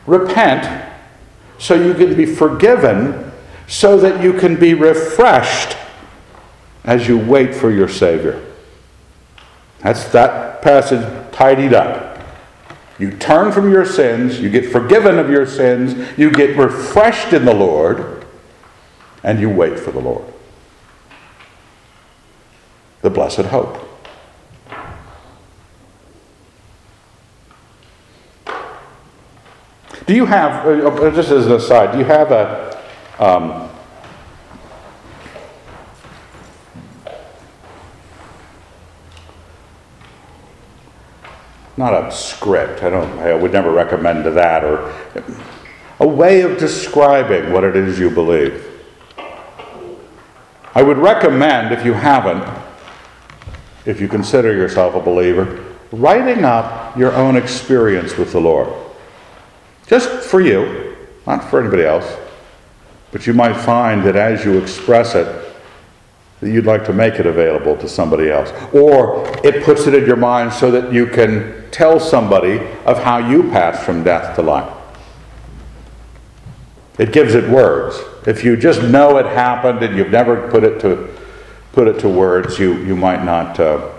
repent 0.06 0.90
so 1.58 1.74
you 1.74 1.94
can 1.94 2.16
be 2.16 2.26
forgiven, 2.26 3.30
so 3.68 3.96
that 3.96 4.22
you 4.22 4.32
can 4.32 4.58
be 4.58 4.74
refreshed 4.74 5.76
as 6.85 7.07
you 7.07 7.18
wait 7.18 7.55
for 7.55 7.71
your 7.71 7.88
Savior. 7.88 8.45
That's 9.81 10.05
that 10.12 10.62
passage 10.62 11.05
tidied 11.33 11.75
up. 11.75 12.18
You 12.99 13.11
turn 13.11 13.51
from 13.53 13.71
your 13.71 13.85
sins, 13.85 14.40
you 14.40 14.49
get 14.49 14.71
forgiven 14.71 15.18
of 15.18 15.29
your 15.29 15.47
sins, 15.47 16.16
you 16.18 16.31
get 16.31 16.57
refreshed 16.57 17.33
in 17.33 17.45
the 17.45 17.55
Lord, 17.55 18.25
and 19.25 19.40
you 19.40 19.51
wait 19.51 19.79
for 19.79 19.90
the 19.90 20.01
Lord. 20.01 20.25
The 23.01 23.11
blessed 23.11 23.47
hope. 23.47 23.88
Do 30.07 30.14
you 30.14 30.27
have, 30.27 30.66
uh, 30.66 30.88
uh, 30.88 31.11
just 31.14 31.31
as 31.31 31.47
an 31.47 31.53
aside, 31.53 31.92
do 31.92 31.99
you 31.99 32.05
have 32.05 32.33
a, 32.33 32.79
um, 33.18 33.62
not 41.83 42.07
a 42.07 42.12
script, 42.12 42.85
I 42.85 42.90
don't, 42.90 43.18
I 43.18 43.35
would 43.35 43.53
never 43.53 43.73
recommend 43.73 44.25
that, 44.25 44.62
or 44.62 44.95
a 45.99 46.07
way 46.07 46.42
of 46.42 46.57
describing 46.57 47.53
what 47.53 47.64
it 47.64 47.75
is 47.75 47.99
you 47.99 48.09
believe? 48.09 48.64
I 50.77 50.83
would 50.85 50.97
recommend, 50.97 51.75
if 51.75 51.85
you 51.85 51.92
haven't, 51.92 52.49
if 53.85 54.01
you 54.01 54.07
consider 54.07 54.55
yourself 54.55 54.95
a 54.95 55.01
believer, 55.01 55.75
writing 55.90 56.45
up 56.45 56.97
your 56.97 57.12
own 57.14 57.35
experience 57.35 58.16
with 58.16 58.31
the 58.31 58.40
Lord. 58.40 58.73
Just 59.88 60.09
for 60.09 60.40
you, 60.40 60.97
not 61.27 61.42
for 61.51 61.61
anybody 61.61 61.83
else. 61.83 62.07
But 63.11 63.27
you 63.27 63.35
might 63.35 63.57
find 63.57 64.05
that 64.05 64.14
as 64.14 64.45
you 64.45 64.57
express 64.57 65.16
it, 65.16 65.27
that 66.40 66.49
you'd 66.49 66.64
like 66.64 66.85
to 66.85 66.92
make 66.92 67.14
it 67.14 67.27
available 67.27 67.77
to 67.77 67.88
somebody 67.88 68.31
else. 68.31 68.53
Or 68.73 69.27
it 69.45 69.64
puts 69.64 69.88
it 69.88 69.95
in 69.95 70.07
your 70.07 70.16
mind 70.16 70.53
so 70.53 70.71
that 70.71 70.92
you 70.92 71.07
can 71.07 71.62
tell 71.72 71.98
somebody 71.98 72.61
of 72.85 73.02
how 73.02 73.18
you 73.18 73.50
passed 73.50 73.82
from 73.82 74.04
death 74.04 74.37
to 74.37 74.42
life. 74.42 74.72
It 76.98 77.12
gives 77.12 77.35
it 77.35 77.48
words. 77.48 77.98
If 78.26 78.44
you 78.44 78.56
just 78.56 78.82
know 78.82 79.16
it 79.16 79.26
happened 79.26 79.82
and 79.82 79.96
you've 79.96 80.11
never 80.11 80.48
put 80.48 80.62
it 80.62 80.80
to, 80.82 81.08
put 81.72 81.88
it 81.88 81.98
to 82.00 82.08
words, 82.08 82.58
you, 82.58 82.74
you 82.85 82.94
might 82.94 83.24
not 83.24 83.58
uh, 83.58 83.90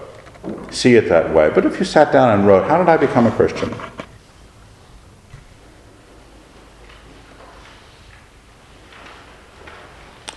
see 0.70 0.96
it 0.96 1.10
that 1.10 1.34
way. 1.34 1.50
But 1.50 1.66
if 1.66 1.80
you 1.80 1.86
sat 1.86 2.14
down 2.14 2.38
and 2.38 2.48
wrote, 2.48 2.68
How 2.68 2.78
did 2.78 2.88
I 2.88 2.98
become 2.98 3.26
a 3.26 3.32
Christian? 3.32 3.74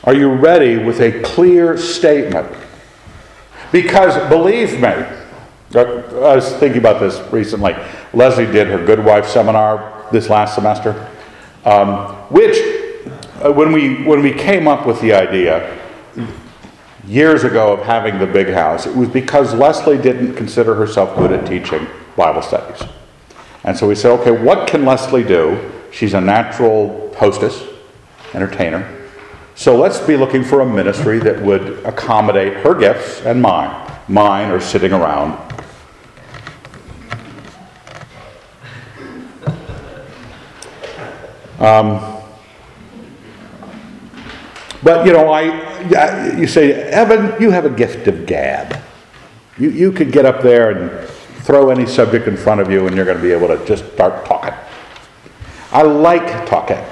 Are 0.04 0.14
you 0.14 0.32
ready 0.32 0.78
with 0.78 1.00
a 1.00 1.20
clear 1.22 1.76
statement? 1.76 2.48
Because 3.72 4.16
believe 4.28 4.80
me, 4.80 5.04
I 5.76 6.34
was 6.34 6.52
thinking 6.54 6.78
about 6.78 7.00
this 7.00 7.20
recently. 7.32 7.74
Leslie 8.12 8.46
did 8.46 8.68
her 8.68 8.84
Good 8.84 9.04
Wife 9.04 9.26
seminar 9.26 10.06
this 10.12 10.30
last 10.30 10.54
semester, 10.54 11.08
um, 11.64 12.14
which, 12.30 12.56
uh, 13.42 13.52
when, 13.52 13.72
we, 13.72 14.02
when 14.04 14.22
we 14.22 14.32
came 14.32 14.66
up 14.66 14.86
with 14.86 15.00
the 15.00 15.12
idea 15.12 15.76
years 17.06 17.44
ago 17.44 17.72
of 17.72 17.84
having 17.84 18.18
the 18.18 18.26
big 18.26 18.48
house, 18.48 18.86
it 18.86 18.94
was 18.94 19.08
because 19.08 19.54
Leslie 19.54 19.98
didn't 19.98 20.34
consider 20.34 20.74
herself 20.74 21.16
good 21.16 21.32
at 21.32 21.46
teaching 21.46 21.86
Bible 22.16 22.42
studies. 22.42 22.82
And 23.64 23.76
so 23.76 23.88
we 23.88 23.94
said, 23.94 24.12
okay, 24.20 24.30
what 24.30 24.68
can 24.68 24.84
Leslie 24.84 25.24
do? 25.24 25.72
She's 25.92 26.14
a 26.14 26.20
natural 26.20 27.14
hostess, 27.16 27.62
entertainer. 28.34 28.92
So 29.54 29.76
let's 29.76 29.98
be 30.00 30.16
looking 30.16 30.44
for 30.44 30.60
a 30.60 30.66
ministry 30.66 31.18
that 31.20 31.40
would 31.42 31.84
accommodate 31.84 32.58
her 32.58 32.74
gifts 32.74 33.22
and 33.22 33.40
mine. 33.40 33.90
Mine 34.08 34.50
are 34.50 34.60
sitting 34.60 34.92
around. 34.92 35.45
Um, 41.58 42.22
but 44.82 45.06
you 45.06 45.12
know, 45.12 45.30
I 45.32 46.36
you 46.36 46.46
say, 46.46 46.72
Evan, 46.72 47.40
you 47.40 47.50
have 47.50 47.64
a 47.64 47.70
gift 47.70 48.06
of 48.08 48.26
gab. 48.26 48.80
You 49.58 49.70
you 49.70 49.92
could 49.92 50.12
get 50.12 50.24
up 50.24 50.42
there 50.42 50.70
and 50.70 51.08
throw 51.40 51.70
any 51.70 51.86
subject 51.86 52.28
in 52.28 52.36
front 52.36 52.60
of 52.60 52.70
you, 52.70 52.86
and 52.86 52.94
you're 52.94 53.04
going 53.04 53.16
to 53.16 53.22
be 53.22 53.32
able 53.32 53.48
to 53.48 53.64
just 53.66 53.90
start 53.94 54.26
talking. 54.26 54.54
I 55.72 55.82
like 55.82 56.46
talking. 56.46 56.82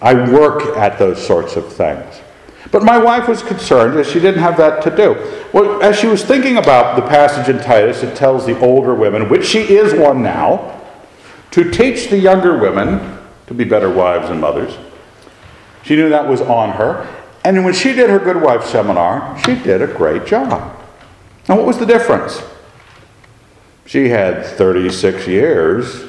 I 0.00 0.14
work 0.30 0.76
at 0.76 0.98
those 0.98 1.24
sorts 1.24 1.56
of 1.56 1.72
things. 1.72 2.20
But 2.72 2.82
my 2.82 2.98
wife 2.98 3.28
was 3.28 3.42
concerned 3.42 3.96
that 3.96 4.06
she 4.06 4.18
didn't 4.18 4.40
have 4.40 4.56
that 4.56 4.82
to 4.82 4.96
do. 4.96 5.14
Well, 5.52 5.82
as 5.82 5.98
she 5.98 6.06
was 6.06 6.24
thinking 6.24 6.56
about 6.56 6.96
the 6.96 7.02
passage 7.02 7.54
in 7.54 7.62
Titus, 7.62 8.02
it 8.02 8.16
tells 8.16 8.46
the 8.46 8.58
older 8.60 8.94
women, 8.94 9.28
which 9.28 9.44
she 9.44 9.60
is 9.60 9.94
one 9.94 10.22
now, 10.22 10.80
to 11.52 11.70
teach 11.70 12.08
the 12.08 12.18
younger 12.18 12.58
women 12.58 13.21
to 13.52 13.64
be 13.64 13.68
better 13.68 13.90
wives 13.90 14.30
and 14.30 14.40
mothers. 14.40 14.76
She 15.82 15.96
knew 15.96 16.08
that 16.08 16.28
was 16.28 16.40
on 16.40 16.70
her. 16.70 17.08
And 17.44 17.64
when 17.64 17.74
she 17.74 17.92
did 17.92 18.08
her 18.08 18.18
Good 18.18 18.40
Wife 18.40 18.64
seminar, 18.64 19.38
she 19.44 19.54
did 19.54 19.82
a 19.82 19.86
great 19.86 20.26
job. 20.26 20.50
Now, 21.48 21.56
what 21.56 21.66
was 21.66 21.78
the 21.78 21.86
difference? 21.86 22.42
She 23.84 24.08
had 24.08 24.46
36 24.46 25.26
years 25.26 26.04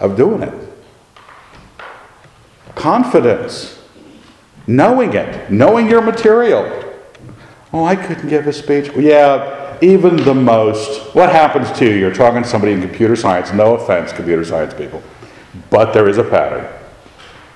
of 0.00 0.16
doing 0.16 0.42
it 0.42 0.54
confidence, 2.74 3.80
knowing 4.66 5.12
it, 5.12 5.50
knowing 5.50 5.88
your 5.88 6.02
material. 6.02 6.64
Oh, 7.72 7.84
I 7.84 7.94
couldn't 7.94 8.28
give 8.28 8.46
a 8.46 8.52
speech. 8.52 8.90
Yeah, 8.96 9.78
even 9.80 10.16
the 10.16 10.34
most. 10.34 11.14
What 11.14 11.30
happens 11.30 11.70
to 11.78 11.84
you? 11.84 11.94
You're 11.94 12.14
talking 12.14 12.42
to 12.42 12.48
somebody 12.48 12.72
in 12.72 12.80
computer 12.80 13.14
science. 13.14 13.52
No 13.52 13.76
offense, 13.76 14.12
computer 14.12 14.44
science 14.44 14.74
people, 14.74 15.02
but 15.70 15.92
there 15.92 16.08
is 16.08 16.18
a 16.18 16.24
pattern. 16.24 16.66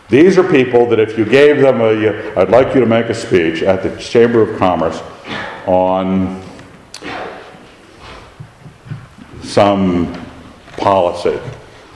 These 0.09 0.39
are 0.39 0.49
people 0.49 0.87
that 0.87 1.01
if 1.01 1.19
you 1.19 1.25
gave 1.25 1.61
them 1.61 1.81
a, 1.81 2.39
I'd 2.39 2.51
like 2.51 2.75
you 2.75 2.81
to 2.81 2.87
make 2.87 3.07
a 3.07 3.15
speech 3.15 3.63
at 3.63 3.83
the 3.83 3.97
Chamber 4.01 4.41
of 4.41 4.57
Commerce 4.57 5.03
on 5.67 6.41
some 9.43 10.15
policy, 10.77 11.41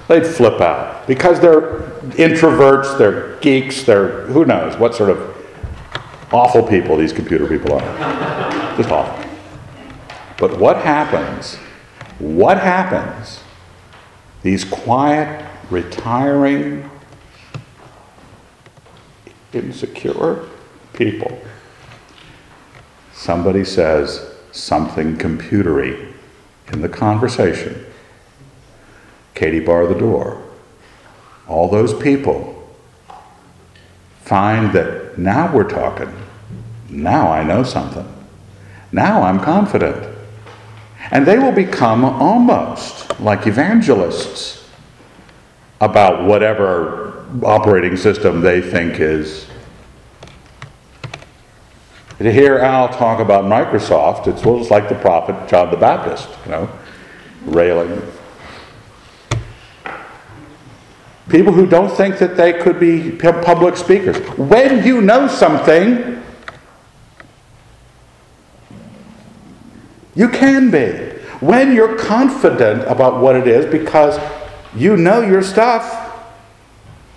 they'd 0.08 0.26
flip 0.26 0.60
out 0.60 1.06
because 1.06 1.38
they're 1.38 1.82
introverts, 2.16 2.98
they're 2.98 3.36
geeks, 3.36 3.84
they're 3.84 4.22
who 4.22 4.44
knows 4.44 4.76
what 4.76 4.94
sort 4.96 5.10
of 5.10 5.36
awful 6.32 6.64
people 6.66 6.96
these 6.96 7.12
computer 7.12 7.46
people 7.46 7.74
are. 7.74 8.76
Just 8.76 8.90
awful. 8.90 9.30
But 10.38 10.58
what 10.58 10.78
happens? 10.78 11.56
What 12.18 12.58
happens? 12.58 13.40
These 14.42 14.64
quiet, 14.64 15.46
retiring, 15.70 16.89
insecure 19.52 20.48
people. 20.92 21.40
Somebody 23.12 23.64
says 23.64 24.34
something 24.52 25.16
computery 25.16 26.12
in 26.72 26.80
the 26.80 26.88
conversation. 26.88 27.86
Katie 29.34 29.60
bar 29.60 29.86
the 29.86 29.98
door 29.98 30.42
all 31.50 31.68
those 31.68 31.92
people 31.92 32.56
find 34.22 34.72
that 34.72 35.18
now 35.18 35.52
we're 35.52 35.68
talking. 35.68 36.14
Now 36.88 37.32
I 37.32 37.42
know 37.42 37.64
something. 37.64 38.06
Now 38.92 39.22
I'm 39.22 39.40
confident. 39.40 40.16
And 41.10 41.26
they 41.26 41.38
will 41.38 41.52
become 41.52 42.04
almost 42.04 43.18
like 43.20 43.48
evangelists 43.48 44.68
about 45.80 46.24
whatever 46.24 47.19
operating 47.42 47.96
system 47.96 48.40
they 48.40 48.60
think 48.60 49.00
is. 49.00 49.46
To 52.18 52.30
hear 52.30 52.58
Al 52.58 52.88
talk 52.88 53.18
about 53.20 53.44
Microsoft, 53.44 54.26
it's 54.26 54.44
almost 54.44 54.70
like 54.70 54.88
the 54.88 54.94
prophet 54.94 55.48
John 55.48 55.70
the 55.70 55.76
Baptist, 55.76 56.28
you 56.44 56.50
know, 56.50 56.70
railing 57.46 58.02
People 61.30 61.52
who 61.52 61.64
don't 61.64 61.90
think 61.90 62.18
that 62.18 62.36
they 62.36 62.52
could 62.52 62.80
be 62.80 63.12
public 63.12 63.76
speakers. 63.76 64.16
When 64.36 64.84
you 64.84 65.00
know 65.00 65.28
something, 65.28 66.20
you 70.16 70.28
can 70.28 70.72
be. 70.72 70.88
When 71.38 71.72
you're 71.72 71.96
confident 71.96 72.82
about 72.88 73.20
what 73.20 73.36
it 73.36 73.46
is 73.46 73.64
because 73.64 74.18
you 74.74 74.96
know 74.96 75.20
your 75.20 75.42
stuff. 75.42 76.08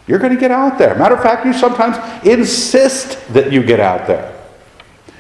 You're 0.08 0.20
going 0.20 0.34
to 0.34 0.40
get 0.40 0.52
out 0.52 0.78
there. 0.78 0.96
Matter 0.96 1.16
of 1.16 1.24
fact, 1.24 1.46
you 1.46 1.54
sometimes 1.54 1.98
insist 2.26 3.26
that 3.34 3.52
you 3.54 3.64
get 3.64 3.80
out 3.80 4.06
there. 4.08 4.34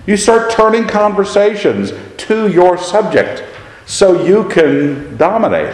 You 0.06 0.18
start 0.18 0.52
turning 0.52 0.88
conversations 0.88 1.94
to 2.18 2.50
your 2.50 2.78
subject 2.78 3.44
so 3.86 4.26
you 4.26 4.48
can 4.50 5.16
dominate. 5.16 5.74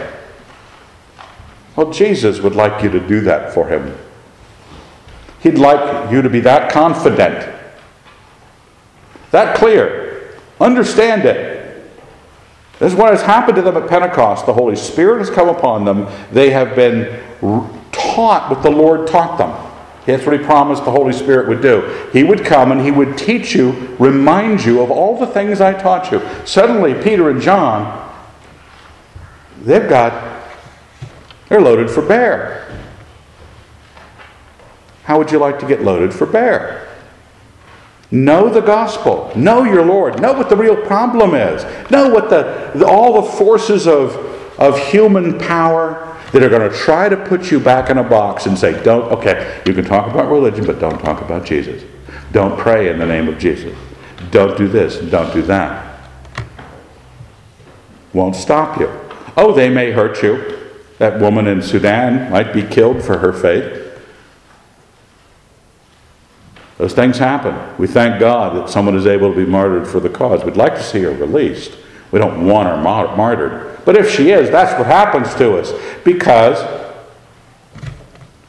Well, 1.74 1.90
Jesus 1.92 2.40
would 2.40 2.54
like 2.54 2.82
you 2.82 2.90
to 2.90 3.00
do 3.00 3.20
that 3.22 3.52
for 3.52 3.68
him. 3.68 3.96
He'd 5.40 5.58
like 5.58 6.12
you 6.12 6.22
to 6.22 6.28
be 6.28 6.40
that 6.40 6.70
confident, 6.70 7.52
that 9.30 9.56
clear. 9.56 10.38
Understand 10.60 11.24
it. 11.24 11.90
This 12.78 12.92
is 12.92 12.98
what 12.98 13.12
has 13.12 13.22
happened 13.22 13.56
to 13.56 13.62
them 13.62 13.76
at 13.76 13.88
Pentecost. 13.88 14.46
The 14.46 14.52
Holy 14.52 14.76
Spirit 14.76 15.18
has 15.18 15.30
come 15.30 15.48
upon 15.48 15.84
them. 15.84 16.06
They 16.32 16.50
have 16.50 16.76
been 16.76 17.22
taught 18.14 18.50
what 18.50 18.62
the 18.62 18.70
Lord 18.70 19.06
taught 19.06 19.38
them. 19.38 19.50
That's 20.06 20.26
what 20.26 20.38
He 20.38 20.44
promised 20.44 20.84
the 20.84 20.90
Holy 20.90 21.12
Spirit 21.12 21.48
would 21.48 21.60
do. 21.60 22.08
He 22.12 22.24
would 22.24 22.44
come 22.44 22.72
and 22.72 22.80
He 22.80 22.90
would 22.90 23.16
teach 23.16 23.54
you, 23.54 23.72
remind 23.98 24.64
you 24.64 24.80
of 24.80 24.90
all 24.90 25.18
the 25.18 25.26
things 25.26 25.60
I 25.60 25.72
taught 25.72 26.10
you. 26.10 26.22
Suddenly, 26.44 26.94
Peter 27.02 27.30
and 27.30 27.40
John, 27.40 28.10
they've 29.62 29.88
got, 29.88 30.42
they're 31.48 31.60
loaded 31.60 31.90
for 31.90 32.02
bear. 32.02 32.66
How 35.04 35.18
would 35.18 35.30
you 35.30 35.38
like 35.38 35.58
to 35.60 35.66
get 35.66 35.82
loaded 35.82 36.14
for 36.14 36.26
bear? 36.26 36.88
Know 38.10 38.48
the 38.48 38.60
gospel. 38.60 39.30
Know 39.36 39.64
your 39.64 39.84
Lord. 39.84 40.20
Know 40.20 40.32
what 40.32 40.48
the 40.48 40.56
real 40.56 40.76
problem 40.76 41.34
is. 41.34 41.62
Know 41.90 42.08
what 42.08 42.28
the, 42.28 42.72
the 42.74 42.86
all 42.86 43.22
the 43.22 43.30
forces 43.30 43.86
of, 43.86 44.16
of 44.58 44.78
human 44.88 45.38
power 45.38 46.09
that 46.32 46.42
are 46.42 46.48
going 46.48 46.70
to 46.70 46.76
try 46.76 47.08
to 47.08 47.16
put 47.16 47.50
you 47.50 47.58
back 47.58 47.90
in 47.90 47.98
a 47.98 48.04
box 48.04 48.46
and 48.46 48.58
say, 48.58 48.82
don't, 48.82 49.10
okay, 49.12 49.62
you 49.66 49.74
can 49.74 49.84
talk 49.84 50.10
about 50.10 50.30
religion, 50.30 50.64
but 50.64 50.78
don't 50.78 51.00
talk 51.00 51.20
about 51.20 51.44
Jesus. 51.44 51.82
Don't 52.32 52.58
pray 52.58 52.90
in 52.90 52.98
the 52.98 53.06
name 53.06 53.28
of 53.28 53.38
Jesus. 53.38 53.76
Don't 54.30 54.56
do 54.56 54.68
this, 54.68 54.98
don't 55.10 55.32
do 55.32 55.42
that. 55.42 55.98
Won't 58.12 58.36
stop 58.36 58.78
you. 58.78 58.88
Oh, 59.36 59.52
they 59.52 59.68
may 59.68 59.92
hurt 59.92 60.22
you. 60.22 60.58
That 60.98 61.20
woman 61.20 61.46
in 61.46 61.62
Sudan 61.62 62.30
might 62.30 62.52
be 62.52 62.62
killed 62.62 63.02
for 63.02 63.18
her 63.18 63.32
faith. 63.32 63.80
Those 66.76 66.94
things 66.94 67.18
happen. 67.18 67.76
We 67.78 67.86
thank 67.86 68.20
God 68.20 68.56
that 68.56 68.70
someone 68.70 68.96
is 68.96 69.06
able 69.06 69.30
to 69.30 69.36
be 69.36 69.50
martyred 69.50 69.86
for 69.86 70.00
the 70.00 70.08
cause. 70.08 70.44
We'd 70.44 70.56
like 70.56 70.74
to 70.74 70.82
see 70.82 71.02
her 71.02 71.10
released. 71.10 71.76
We 72.10 72.18
don't 72.18 72.46
want 72.46 72.68
her 72.68 72.76
martyred. 72.78 73.69
But 73.84 73.96
if 73.96 74.10
she 74.10 74.30
is, 74.30 74.50
that's 74.50 74.78
what 74.78 74.86
happens 74.86 75.34
to 75.36 75.56
us. 75.56 75.72
Because 76.04 76.62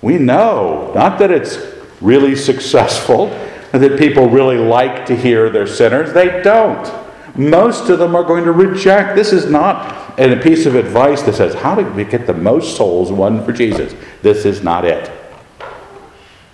we 0.01 0.17
know, 0.17 0.91
not 0.95 1.19
that 1.19 1.31
it's 1.31 1.57
really 2.01 2.35
successful, 2.35 3.27
that 3.71 3.97
people 3.97 4.29
really 4.29 4.57
like 4.57 5.05
to 5.05 5.15
hear 5.15 5.49
they're 5.49 5.67
sinners. 5.67 6.13
They 6.13 6.41
don't. 6.41 6.91
Most 7.37 7.89
of 7.89 7.99
them 7.99 8.15
are 8.15 8.23
going 8.23 8.43
to 8.43 8.51
reject. 8.51 9.15
This 9.15 9.31
is 9.31 9.49
not 9.49 10.19
a 10.19 10.35
piece 10.37 10.65
of 10.65 10.75
advice 10.75 11.21
that 11.23 11.35
says, 11.35 11.53
How 11.53 11.75
do 11.75 11.85
we 11.91 12.03
get 12.03 12.27
the 12.27 12.33
most 12.33 12.75
souls 12.75 13.11
won 13.11 13.43
for 13.45 13.53
Jesus? 13.53 13.95
This 14.21 14.45
is 14.45 14.61
not 14.61 14.83
it. 14.83 15.09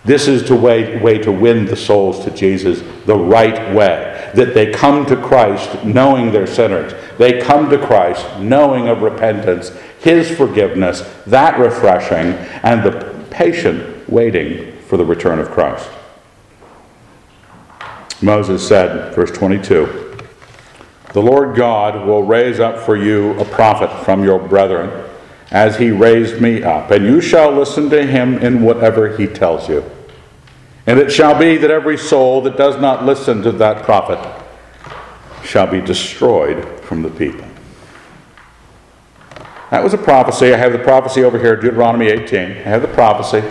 This 0.06 0.28
is 0.28 0.48
the 0.48 0.56
way, 0.56 1.02
way 1.02 1.18
to 1.18 1.32
win 1.32 1.66
the 1.66 1.76
souls 1.76 2.24
to 2.24 2.32
Jesus 2.32 2.82
the 3.06 3.16
right 3.16 3.76
way. 3.76 4.14
That 4.38 4.54
they 4.54 4.72
come 4.72 5.04
to 5.08 5.18
Christ 5.18 5.84
knowing 5.84 6.32
they're 6.32 6.46
sinners. 6.46 6.94
They 7.18 7.42
come 7.42 7.72
to 7.72 7.78
Christ 7.84 8.40
knowing 8.40 8.88
of 8.88 9.02
repentance, 9.02 9.72
His 10.00 10.30
forgiveness, 10.30 11.02
that 11.26 11.58
refreshing, 11.58 12.34
and 12.62 12.84
the 12.84 13.26
patient 13.32 14.08
waiting 14.08 14.78
for 14.84 14.98
the 14.98 15.06
return 15.06 15.40
of 15.40 15.50
Christ. 15.50 15.90
Moses 18.22 18.68
said, 18.68 19.16
verse 19.16 19.32
22, 19.32 20.20
The 21.14 21.22
Lord 21.22 21.56
God 21.56 22.06
will 22.06 22.22
raise 22.22 22.60
up 22.60 22.78
for 22.78 22.96
you 22.96 23.40
a 23.40 23.46
prophet 23.46 24.06
from 24.06 24.24
your 24.24 24.38
brethren, 24.38 25.10
as 25.50 25.78
he 25.78 25.90
raised 25.90 26.40
me 26.40 26.62
up, 26.62 26.92
and 26.92 27.04
you 27.04 27.22
shall 27.22 27.52
listen 27.52 27.90
to 27.90 28.06
him 28.06 28.38
in 28.38 28.62
whatever 28.62 29.18
he 29.18 29.26
tells 29.26 29.68
you. 29.68 29.84
And 30.88 30.98
it 31.00 31.12
shall 31.12 31.38
be 31.38 31.58
that 31.58 31.70
every 31.70 31.98
soul 31.98 32.42
that 32.42 32.58
does 32.58 32.80
not 32.80 33.06
listen 33.06 33.42
to 33.44 33.52
that 33.54 33.84
prophet 33.84 34.20
shall 35.44 35.68
be 35.68 35.82
destroyed 35.82 36.66
from 36.80 37.04
the 37.04 37.10
people. 37.10 37.46
That 39.70 39.84
was 39.84 39.94
a 39.94 39.98
prophecy. 39.98 40.54
I 40.54 40.58
have 40.58 40.72
the 40.72 40.80
prophecy 40.80 41.24
over 41.24 41.38
here, 41.38 41.58
Deuteronomy 41.58 42.08
18. 42.08 42.40
I 42.40 42.54
have 42.54 42.82
the 42.82 42.88
prophecy 42.88 43.44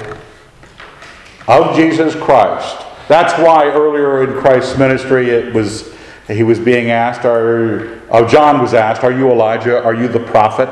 of 1.46 1.76
Jesus 1.76 2.14
Christ. 2.16 2.84
That's 3.06 3.34
why 3.34 3.66
earlier 3.66 4.24
in 4.24 4.40
Christ's 4.40 4.78
ministry 4.78 5.28
it 5.28 5.54
was 5.54 5.94
he 6.26 6.42
was 6.42 6.58
being 6.58 6.90
asked, 6.90 7.24
are, 7.24 8.00
oh, 8.10 8.26
John 8.26 8.60
was 8.60 8.74
asked, 8.74 9.04
Are 9.04 9.12
you 9.12 9.30
Elijah? 9.30 9.82
Are 9.84 9.94
you 9.94 10.08
the 10.08 10.18
prophet? 10.18 10.68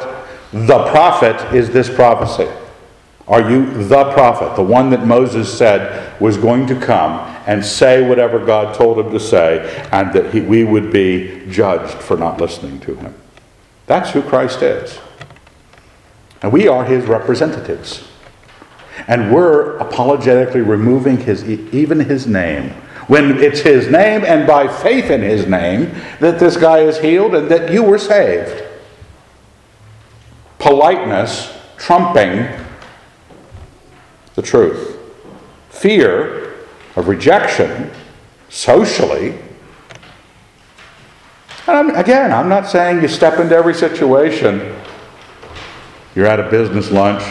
The 0.52 0.84
prophet 0.88 1.54
is 1.54 1.70
this 1.70 1.92
prophecy. 1.94 2.48
Are 3.26 3.50
you 3.50 3.84
the 3.84 4.12
prophet, 4.12 4.54
the 4.54 4.62
one 4.62 4.90
that 4.90 5.06
Moses 5.06 5.56
said 5.56 6.20
was 6.20 6.36
going 6.36 6.66
to 6.66 6.78
come 6.78 7.20
and 7.46 7.64
say 7.64 8.06
whatever 8.06 8.44
God 8.44 8.74
told 8.74 8.98
him 8.98 9.10
to 9.12 9.20
say, 9.20 9.86
and 9.92 10.12
that 10.12 10.32
he, 10.32 10.40
we 10.40 10.64
would 10.64 10.92
be 10.92 11.46
judged 11.48 11.94
for 12.02 12.16
not 12.16 12.40
listening 12.40 12.80
to 12.80 12.94
him? 12.94 13.14
That's 13.86 14.10
who 14.10 14.22
Christ 14.22 14.62
is. 14.62 14.98
And 16.42 16.52
we 16.52 16.68
are 16.68 16.84
his 16.84 17.06
representatives. 17.06 18.06
And 19.08 19.34
we're 19.34 19.78
apologetically 19.78 20.60
removing 20.60 21.16
his, 21.18 21.44
even 21.44 22.00
his 22.00 22.26
name. 22.26 22.70
When 23.06 23.38
it's 23.38 23.60
his 23.60 23.90
name 23.90 24.24
and 24.24 24.46
by 24.46 24.68
faith 24.68 25.10
in 25.10 25.20
his 25.20 25.46
name 25.46 25.94
that 26.20 26.38
this 26.38 26.56
guy 26.56 26.78
is 26.78 26.98
healed 26.98 27.34
and 27.34 27.50
that 27.50 27.72
you 27.72 27.82
were 27.82 27.98
saved. 27.98 28.64
Politeness 30.58 31.54
trumping 31.76 32.48
the 34.35 34.43
truth. 34.43 34.99
Fear 35.70 36.55
of 36.97 37.09
rejection 37.09 37.91
socially. 38.49 39.39
And 41.66 41.97
again, 41.97 42.32
I'm 42.32 42.49
not 42.49 42.66
saying 42.66 43.03
you 43.03 43.09
step 43.09 43.39
into 43.39 43.55
every 43.55 43.74
situation. 43.74 44.74
You're 46.14 46.26
at 46.26 46.39
a 46.39 46.49
business 46.51 46.91
lunch, 46.91 47.22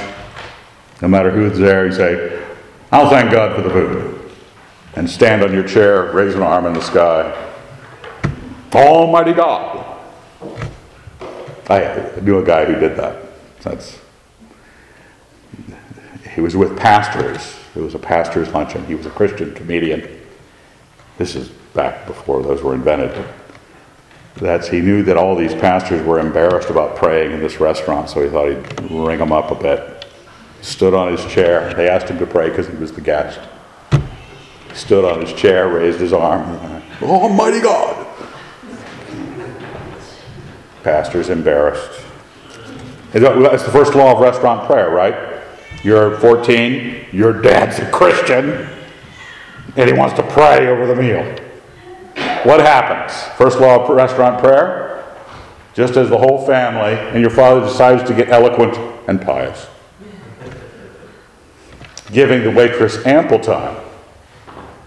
no 1.01 1.07
matter 1.07 1.29
who's 1.31 1.57
there, 1.57 1.85
you 1.85 1.91
say, 1.91 2.43
I'll 2.91 3.09
thank 3.09 3.31
God 3.31 3.55
for 3.55 3.61
the 3.61 3.69
food. 3.69 4.31
And 4.95 5.09
stand 5.09 5.43
on 5.43 5.53
your 5.53 5.67
chair, 5.67 6.11
raise 6.11 6.35
an 6.35 6.43
arm 6.43 6.65
in 6.65 6.73
the 6.73 6.81
sky. 6.81 7.49
Almighty 8.73 9.33
God. 9.33 9.85
I 11.69 12.11
knew 12.21 12.39
a 12.39 12.43
guy 12.43 12.65
who 12.65 12.79
did 12.79 12.97
that. 12.97 13.23
That's 13.61 13.99
he 16.33 16.41
was 16.41 16.55
with 16.55 16.77
pastors. 16.77 17.55
It 17.75 17.79
was 17.79 17.95
a 17.95 17.99
pastor's 17.99 18.49
luncheon. 18.49 18.85
He 18.85 18.95
was 18.95 19.05
a 19.05 19.11
Christian 19.11 19.53
comedian. 19.53 20.21
This 21.17 21.35
is 21.35 21.49
back 21.73 22.07
before 22.07 22.41
those 22.41 22.61
were 22.61 22.73
invented. 22.73 23.25
That's 24.35 24.67
he 24.67 24.81
knew 24.81 25.03
that 25.03 25.15
all 25.15 25.35
these 25.35 25.53
pastors 25.53 26.05
were 26.05 26.19
embarrassed 26.19 26.69
about 26.69 26.95
praying 26.95 27.31
in 27.33 27.39
this 27.39 27.59
restaurant, 27.59 28.09
so 28.09 28.23
he 28.23 28.29
thought 28.29 28.49
he'd 28.49 28.91
ring 28.91 29.19
them 29.19 29.31
up 29.31 29.51
a 29.51 29.55
bit. 29.55 30.07
Stood 30.61 30.93
on 30.93 31.11
his 31.11 31.23
chair. 31.31 31.73
They 31.75 31.87
asked 31.87 32.07
him 32.07 32.17
to 32.17 32.25
pray 32.25 32.49
because 32.49 32.67
he 32.67 32.75
was 32.75 32.91
the 32.91 33.01
guest. 33.01 33.39
Stood 34.73 35.05
on 35.05 35.21
his 35.21 35.33
chair, 35.33 35.67
raised 35.67 35.99
his 35.99 36.13
arm. 36.13 36.41
Almighty 37.01 37.61
God! 37.61 38.07
Pastor's 40.83 41.29
embarrassed. 41.29 42.01
That's 43.11 43.63
the 43.63 43.71
first 43.71 43.93
law 43.93 44.13
of 44.13 44.19
restaurant 44.19 44.65
prayer, 44.65 44.89
right? 44.89 45.32
You're 45.83 46.17
14, 46.17 47.07
your 47.11 47.41
dad's 47.41 47.79
a 47.79 47.91
Christian, 47.91 48.69
and 49.75 49.89
he 49.89 49.93
wants 49.93 50.15
to 50.15 50.23
pray 50.23 50.67
over 50.67 50.87
the 50.87 50.95
meal. 50.95 51.23
What 52.43 52.61
happens? 52.61 53.13
First 53.37 53.59
law 53.59 53.83
of 53.83 53.89
restaurant 53.89 54.39
prayer? 54.39 55.05
Just 55.73 55.97
as 55.97 56.09
the 56.09 56.17
whole 56.17 56.45
family 56.45 56.93
and 56.93 57.19
your 57.19 57.29
father 57.29 57.61
decides 57.61 58.03
to 58.07 58.13
get 58.13 58.29
eloquent 58.29 58.77
and 59.09 59.21
pious, 59.21 59.67
giving 62.11 62.43
the 62.43 62.51
waitress 62.51 63.05
ample 63.05 63.39
time 63.39 63.83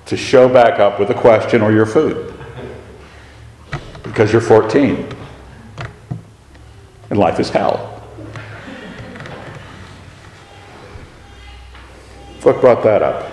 to 0.07 0.17
show 0.17 0.49
back 0.49 0.79
up 0.79 1.01
with 1.01 1.11
a 1.11 1.15
question 1.15 1.61
or 1.61 1.73
your 1.73 1.87
food 1.87 2.33
because 4.05 4.33
you're 4.33 4.41
14 4.41 5.09
and 7.11 7.19
life 7.19 7.39
is 7.39 7.51
hell. 7.51 7.86
What 12.47 12.61
brought 12.61 12.85
that 12.85 13.03
up? 13.03 13.33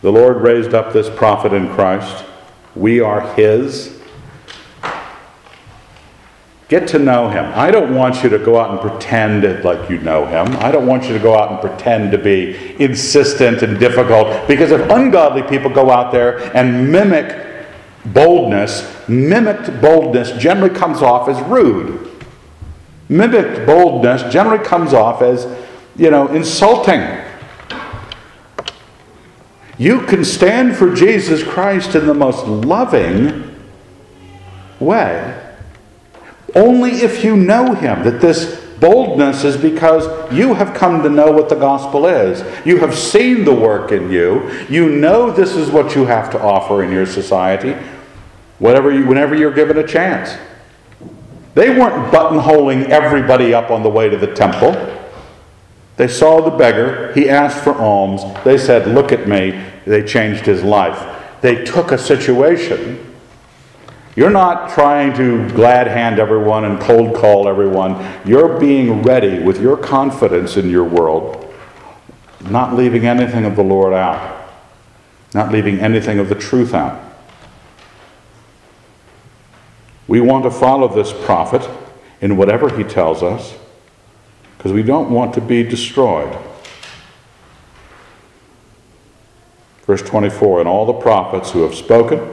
The 0.00 0.10
Lord 0.10 0.38
raised 0.38 0.72
up 0.72 0.94
this 0.94 1.10
prophet 1.10 1.52
in 1.52 1.68
Christ. 1.68 2.24
We 2.74 3.00
are 3.00 3.20
His. 3.34 4.00
Get 6.68 6.88
to 6.88 6.98
know 6.98 7.28
him. 7.28 7.52
I 7.54 7.70
don't 7.70 7.94
want 7.94 8.22
you 8.22 8.30
to 8.30 8.38
go 8.38 8.58
out 8.58 8.70
and 8.70 8.80
pretend 8.80 9.64
like 9.64 9.90
you 9.90 9.98
know 9.98 10.24
him. 10.24 10.56
I 10.56 10.72
don't 10.72 10.86
want 10.86 11.04
you 11.04 11.12
to 11.12 11.18
go 11.18 11.36
out 11.36 11.50
and 11.50 11.60
pretend 11.60 12.12
to 12.12 12.18
be 12.18 12.80
insistent 12.82 13.60
and 13.60 13.78
difficult 13.78 14.48
because 14.48 14.70
if 14.70 14.80
ungodly 14.88 15.42
people 15.42 15.68
go 15.68 15.90
out 15.90 16.10
there 16.10 16.38
and 16.56 16.90
mimic 16.90 17.66
boldness, 18.06 19.08
mimicked 19.10 19.78
boldness 19.82 20.32
generally 20.40 20.74
comes 20.74 21.02
off 21.02 21.28
as 21.28 21.38
rude. 21.42 22.09
Mimicked 23.10 23.66
boldness 23.66 24.32
generally 24.32 24.64
comes 24.64 24.94
off 24.94 25.20
as, 25.20 25.46
you 25.96 26.10
know, 26.10 26.28
insulting. 26.28 27.02
You 29.76 30.06
can 30.06 30.24
stand 30.24 30.76
for 30.76 30.94
Jesus 30.94 31.42
Christ 31.42 31.94
in 31.94 32.06
the 32.06 32.14
most 32.14 32.46
loving 32.46 33.60
way 34.78 35.36
only 36.54 36.90
if 36.90 37.24
you 37.24 37.36
know 37.36 37.74
Him. 37.74 38.04
That 38.04 38.20
this 38.20 38.60
boldness 38.80 39.44
is 39.44 39.56
because 39.56 40.06
you 40.32 40.54
have 40.54 40.74
come 40.74 41.02
to 41.02 41.10
know 41.10 41.32
what 41.32 41.48
the 41.48 41.56
gospel 41.56 42.06
is. 42.06 42.44
You 42.66 42.78
have 42.78 42.96
seen 42.96 43.44
the 43.44 43.54
work 43.54 43.92
in 43.92 44.10
you. 44.10 44.50
You 44.68 44.88
know 44.88 45.30
this 45.30 45.56
is 45.56 45.70
what 45.70 45.94
you 45.94 46.06
have 46.06 46.30
to 46.30 46.40
offer 46.40 46.82
in 46.82 46.92
your 46.92 47.06
society 47.06 47.76
whatever 48.58 48.92
you, 48.92 49.06
whenever 49.06 49.34
you're 49.34 49.52
given 49.52 49.78
a 49.78 49.86
chance. 49.86 50.38
They 51.54 51.70
weren't 51.70 52.12
buttonholing 52.12 52.88
everybody 52.88 53.52
up 53.52 53.70
on 53.70 53.82
the 53.82 53.88
way 53.88 54.08
to 54.08 54.16
the 54.16 54.32
temple. 54.32 54.72
They 55.96 56.08
saw 56.08 56.40
the 56.40 56.50
beggar. 56.50 57.12
He 57.12 57.28
asked 57.28 57.62
for 57.62 57.74
alms. 57.74 58.22
They 58.44 58.56
said, 58.56 58.86
Look 58.86 59.12
at 59.12 59.28
me. 59.28 59.62
They 59.84 60.04
changed 60.04 60.46
his 60.46 60.62
life. 60.62 61.18
They 61.40 61.64
took 61.64 61.92
a 61.92 61.98
situation. 61.98 63.06
You're 64.16 64.30
not 64.30 64.70
trying 64.70 65.14
to 65.16 65.48
glad 65.50 65.86
hand 65.86 66.18
everyone 66.18 66.64
and 66.64 66.80
cold 66.80 67.14
call 67.14 67.48
everyone. 67.48 68.04
You're 68.24 68.58
being 68.58 69.02
ready 69.02 69.40
with 69.40 69.60
your 69.60 69.76
confidence 69.76 70.56
in 70.56 70.68
your 70.68 70.84
world, 70.84 71.52
not 72.42 72.74
leaving 72.74 73.06
anything 73.06 73.44
of 73.44 73.56
the 73.56 73.62
Lord 73.62 73.92
out, 73.92 74.50
not 75.32 75.52
leaving 75.52 75.80
anything 75.80 76.18
of 76.18 76.28
the 76.28 76.34
truth 76.34 76.74
out. 76.74 77.09
We 80.10 80.20
want 80.20 80.42
to 80.42 80.50
follow 80.50 80.88
this 80.88 81.12
prophet 81.12 81.70
in 82.20 82.36
whatever 82.36 82.76
he 82.76 82.82
tells 82.82 83.22
us 83.22 83.54
because 84.58 84.72
we 84.72 84.82
don't 84.82 85.08
want 85.08 85.34
to 85.34 85.40
be 85.40 85.62
destroyed. 85.62 86.36
Verse 89.86 90.02
24 90.02 90.58
And 90.58 90.68
all 90.68 90.84
the 90.84 90.94
prophets 90.94 91.52
who 91.52 91.62
have 91.62 91.76
spoken 91.76 92.28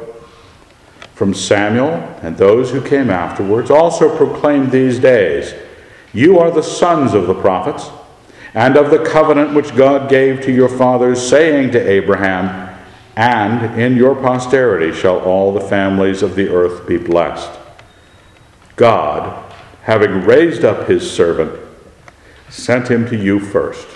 from 1.13 1.35
Samuel 1.35 1.93
and 2.23 2.35
those 2.35 2.71
who 2.71 2.81
came 2.81 3.11
afterwards 3.11 3.69
also 3.69 4.17
proclaimed 4.17 4.71
these 4.71 4.97
days 4.97 5.53
You 6.13 6.39
are 6.39 6.49
the 6.49 6.63
sons 6.63 7.13
of 7.13 7.27
the 7.27 7.39
prophets 7.39 7.91
and 8.55 8.75
of 8.75 8.89
the 8.89 9.05
covenant 9.05 9.53
which 9.53 9.75
God 9.75 10.09
gave 10.09 10.41
to 10.41 10.51
your 10.51 10.67
fathers, 10.67 11.21
saying 11.21 11.73
to 11.73 11.79
Abraham, 11.79 12.75
And 13.15 13.79
in 13.79 13.95
your 13.95 14.15
posterity 14.15 14.91
shall 14.99 15.19
all 15.19 15.53
the 15.53 15.61
families 15.61 16.23
of 16.23 16.33
the 16.33 16.49
earth 16.49 16.87
be 16.87 16.97
blessed. 16.97 17.51
God, 18.77 19.43
having 19.81 20.21
raised 20.21 20.63
up 20.63 20.87
his 20.87 21.09
servant, 21.09 21.59
sent 22.49 22.89
him 22.89 23.05
to 23.09 23.17
you 23.17 23.39
first 23.39 23.87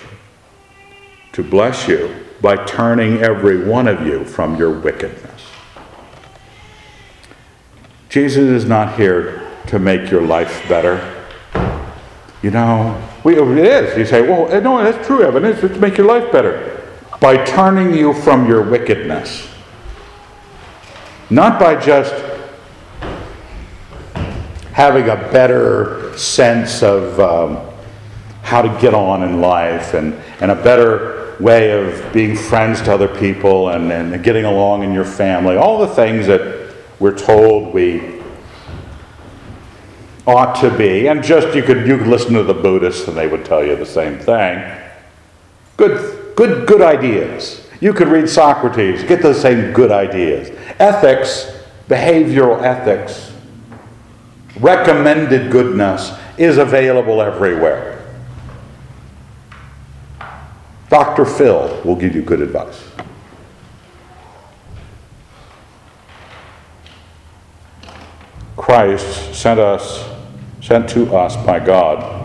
to 1.32 1.42
bless 1.42 1.88
you 1.88 2.14
by 2.42 2.62
turning 2.66 3.18
every 3.18 3.64
one 3.64 3.88
of 3.88 4.06
you 4.06 4.24
from 4.24 4.56
your 4.56 4.78
wickedness. 4.78 5.42
Jesus 8.08 8.44
is 8.44 8.64
not 8.66 8.98
here 8.98 9.48
to 9.68 9.78
make 9.78 10.10
your 10.10 10.20
life 10.20 10.68
better. 10.68 11.24
You 12.42 12.50
know, 12.50 13.00
we, 13.24 13.38
it 13.38 13.58
is. 13.58 13.96
You 13.96 14.04
say, 14.04 14.28
well, 14.28 14.52
eh, 14.52 14.60
no, 14.60 14.82
that's 14.82 15.06
true 15.06 15.22
evidence. 15.22 15.62
It's 15.62 15.74
to 15.74 15.80
make 15.80 15.96
your 15.96 16.08
life 16.08 16.30
better. 16.32 16.82
By 17.20 17.42
turning 17.44 17.94
you 17.94 18.12
from 18.12 18.48
your 18.48 18.68
wickedness. 18.68 19.48
Not 21.30 21.60
by 21.60 21.80
just 21.80 22.31
having 24.72 25.08
a 25.08 25.16
better 25.16 26.16
sense 26.16 26.82
of 26.82 27.20
um, 27.20 27.58
how 28.42 28.62
to 28.62 28.80
get 28.80 28.94
on 28.94 29.22
in 29.22 29.40
life 29.40 29.94
and, 29.94 30.14
and 30.40 30.50
a 30.50 30.54
better 30.54 31.36
way 31.38 31.70
of 31.72 32.12
being 32.12 32.36
friends 32.36 32.80
to 32.82 32.92
other 32.92 33.08
people 33.08 33.70
and, 33.70 33.92
and 33.92 34.22
getting 34.24 34.44
along 34.44 34.82
in 34.82 34.92
your 34.92 35.04
family. 35.04 35.56
All 35.56 35.78
the 35.78 35.94
things 35.94 36.26
that 36.26 36.74
we're 36.98 37.16
told 37.16 37.74
we 37.74 38.20
ought 40.26 40.54
to 40.60 40.70
be. 40.76 41.08
And 41.08 41.22
just 41.22 41.54
you 41.54 41.62
could 41.62 41.86
you 41.86 41.98
could 41.98 42.06
listen 42.06 42.34
to 42.34 42.44
the 42.44 42.54
Buddhists 42.54 43.08
and 43.08 43.16
they 43.16 43.26
would 43.26 43.44
tell 43.44 43.64
you 43.64 43.76
the 43.76 43.86
same 43.86 44.18
thing. 44.18 44.80
Good 45.76 46.36
good 46.36 46.66
good 46.66 46.80
ideas. 46.80 47.66
You 47.80 47.92
could 47.92 48.08
read 48.08 48.28
Socrates, 48.28 49.02
get 49.02 49.22
the 49.22 49.34
same 49.34 49.72
good 49.72 49.90
ideas. 49.90 50.56
Ethics, 50.78 51.50
behavioral 51.88 52.62
ethics 52.62 53.31
recommended 54.60 55.50
goodness 55.50 56.12
is 56.38 56.58
available 56.58 57.22
everywhere. 57.22 57.98
Dr. 60.88 61.24
Phil 61.24 61.80
will 61.84 61.96
give 61.96 62.14
you 62.14 62.22
good 62.22 62.42
advice. 62.42 62.86
Christ 68.56 69.34
sent 69.34 69.58
us, 69.58 70.08
sent 70.60 70.88
to 70.90 71.16
us 71.16 71.34
by 71.46 71.58
God, 71.58 72.20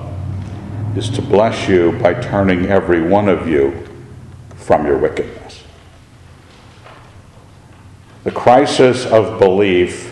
is 0.98 1.10
to 1.12 1.22
bless 1.22 1.68
you 1.70 1.94
by 2.00 2.14
turning 2.14 2.66
every 2.66 3.02
one 3.02 3.30
of 3.30 3.48
you 3.48 3.88
from 4.56 4.86
your 4.86 4.98
wickedness. 4.98 5.64
The 8.24 8.32
crisis 8.32 9.06
of 9.06 9.40
belief 9.40 10.07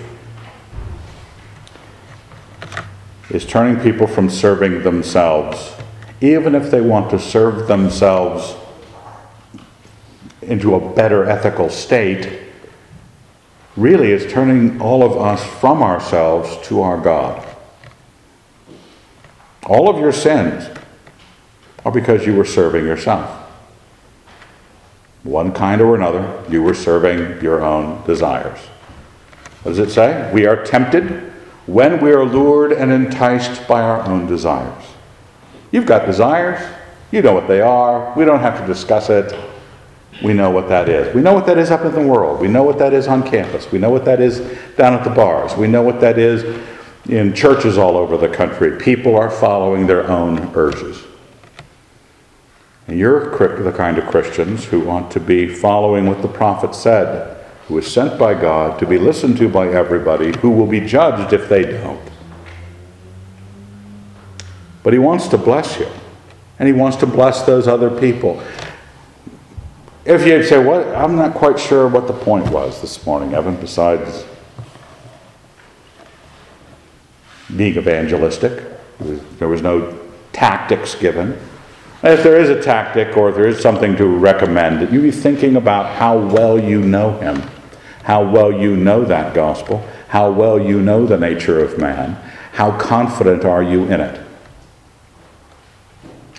is 3.30 3.46
turning 3.46 3.82
people 3.82 4.08
from 4.08 4.30
serving 4.30 4.84
themselves, 4.84 5.74
even 6.22 6.56
if 6.56 6.70
they 6.70 6.82
want 6.82 7.10
to 7.10 7.20
serve 7.20 7.68
themselves 7.68 8.56
into 10.42 10.76
a 10.76 10.94
better 10.94 11.26
ethical 11.26 11.70
state, 11.70 12.40
really 13.76 14.12
is 14.12 14.32
turning 14.32 14.80
all 14.80 15.04
of 15.04 15.18
us 15.18 15.44
from 15.60 15.82
ourselves 15.82 16.56
to 16.68 16.82
our 16.82 17.00
God. 17.00 17.46
All 19.66 19.90
of 19.90 20.00
your 20.00 20.14
sins 20.14 20.70
are 21.84 21.92
because 21.92 22.26
you 22.26 22.36
were 22.36 22.46
serving 22.46 22.86
yourself. 22.86 23.42
One 25.24 25.52
kind 25.52 25.82
or 25.82 25.96
another, 25.96 26.44
you 26.50 26.62
were 26.62 26.76
serving 26.76 27.42
your 27.42 27.64
own 27.64 28.06
desires. 28.06 28.60
What 29.64 29.72
does 29.72 29.80
it 29.80 29.90
say? 29.90 30.32
We 30.32 30.46
are 30.46 30.64
tempted 30.64 31.34
when 31.66 32.01
we 32.01 32.11
are 32.11 32.24
lured 32.24 32.72
and 32.72 32.91
enticed 32.91 33.68
by 33.68 33.82
our 33.82 34.01
own 34.07 34.28
desires. 34.28 34.84
You've 35.72 35.86
got 35.86 36.05
desires, 36.05 36.61
you 37.11 37.22
know 37.22 37.34
what 37.34 37.47
they 37.47 37.61
are, 37.61 38.13
we 38.16 38.26
don't 38.26 38.39
have 38.39 38.59
to 38.59 38.68
discuss 38.68 39.09
it. 39.09 39.34
We 40.24 40.34
know 40.34 40.49
what 40.49 40.70
that 40.70 40.88
is. 40.88 41.13
We 41.13 41.22
know 41.22 41.34
what 41.34 41.45
that 41.47 41.57
is 41.57 41.72
up 41.72 41.84
in 41.84 41.91
the 41.91 42.07
world. 42.07 42.39
We 42.39 42.47
know 42.47 42.63
what 42.63 42.80
that 42.80 42.93
is 42.93 43.07
on 43.07 43.22
campus. 43.22 43.70
We 43.70 43.80
know 43.80 43.89
what 43.89 44.05
that 44.05 44.22
is 44.22 44.39
down 44.78 44.93
at 44.93 45.03
the 45.03 45.09
bars. 45.09 45.57
We 45.57 45.68
know 45.68 45.82
what 45.82 45.99
that 45.99 46.18
is 46.18 46.63
in 47.09 47.34
churches 47.34 47.78
all 47.78 47.97
over 47.97 48.16
the 48.16 48.30
country. 48.30 48.80
People 48.80 49.18
are 49.18 49.30
following 49.30 49.88
their 49.88 50.09
own 50.09 50.55
urges. 50.55 51.03
And 52.88 52.97
you're 52.97 53.30
the 53.61 53.74
kind 53.74 53.97
of 53.97 54.05
Christians 54.07 54.63
who 54.63 54.80
want 54.80 55.11
to 55.11 55.20
be 55.20 55.53
following 55.53 56.05
what 56.05 56.22
the 56.22 56.30
prophet 56.30 56.74
said 56.74 57.35
who 57.68 57.78
is 57.80 57.91
sent 57.91 58.20
by 58.20 58.34
God 58.34 58.80
to 58.80 58.86
be 58.86 58.97
listened 58.99 59.38
to 59.38 59.49
by 59.49 59.68
everybody, 59.68 60.38
who 60.39 60.51
will 60.51 60.68
be 60.68 60.80
judged 60.80 61.34
if 61.34 61.49
they 61.49 61.63
don't. 61.63 62.11
But 64.84 64.93
he 64.93 64.99
wants 64.99 65.28
to 65.30 65.38
bless 65.38 65.80
you, 65.80 65.88
and 66.59 66.68
he 66.68 66.74
wants 66.74 66.97
to 66.97 67.07
bless 67.07 67.41
those 67.41 67.68
other 67.68 67.89
people. 67.89 68.41
If 70.05 70.28
you 70.28 70.43
say, 70.43 70.63
"What?" 70.63 70.86
I'm 70.95 71.16
not 71.16 71.34
quite 71.34 71.59
sure 71.59 71.88
what 71.88 72.05
the 72.05 72.13
point 72.13 72.51
was 72.51 72.82
this 72.82 73.03
morning, 73.03 73.34
Evan. 73.34 73.55
Besides 73.55 74.26
being 77.55 77.78
evangelistic, 77.78 78.61
there 79.39 79.47
was 79.47 79.63
no 79.63 79.97
tactics 80.34 80.93
given. 80.93 81.36
If 82.03 82.22
there 82.22 82.39
is 82.39 82.49
a 82.49 82.61
tactic 82.61 83.18
or 83.18 83.30
if 83.30 83.36
there 83.36 83.47
is 83.47 83.59
something 83.59 83.95
to 83.95 84.05
recommend, 84.05 84.93
you 84.93 85.01
be 85.01 85.09
thinking 85.09 85.55
about 85.55 85.95
how 85.95 86.20
well 86.20 86.59
you 86.59 86.80
know 86.80 87.18
him 87.18 87.41
how 88.06 88.24
well 88.24 88.51
you 88.51 88.78
know 88.78 89.03
that 89.03 89.34
gospel, 89.34 89.84
how 90.10 90.32
well 90.32 90.60
you 90.60 90.80
know 90.80 91.08
the 91.08 91.18
nature 91.18 91.60
of 91.60 91.80
man, 91.80 92.14
how 92.51 92.78
confident 92.78 93.43
are 93.43 93.64
you 93.64 93.86
in 93.86 93.99
it? 93.99 94.22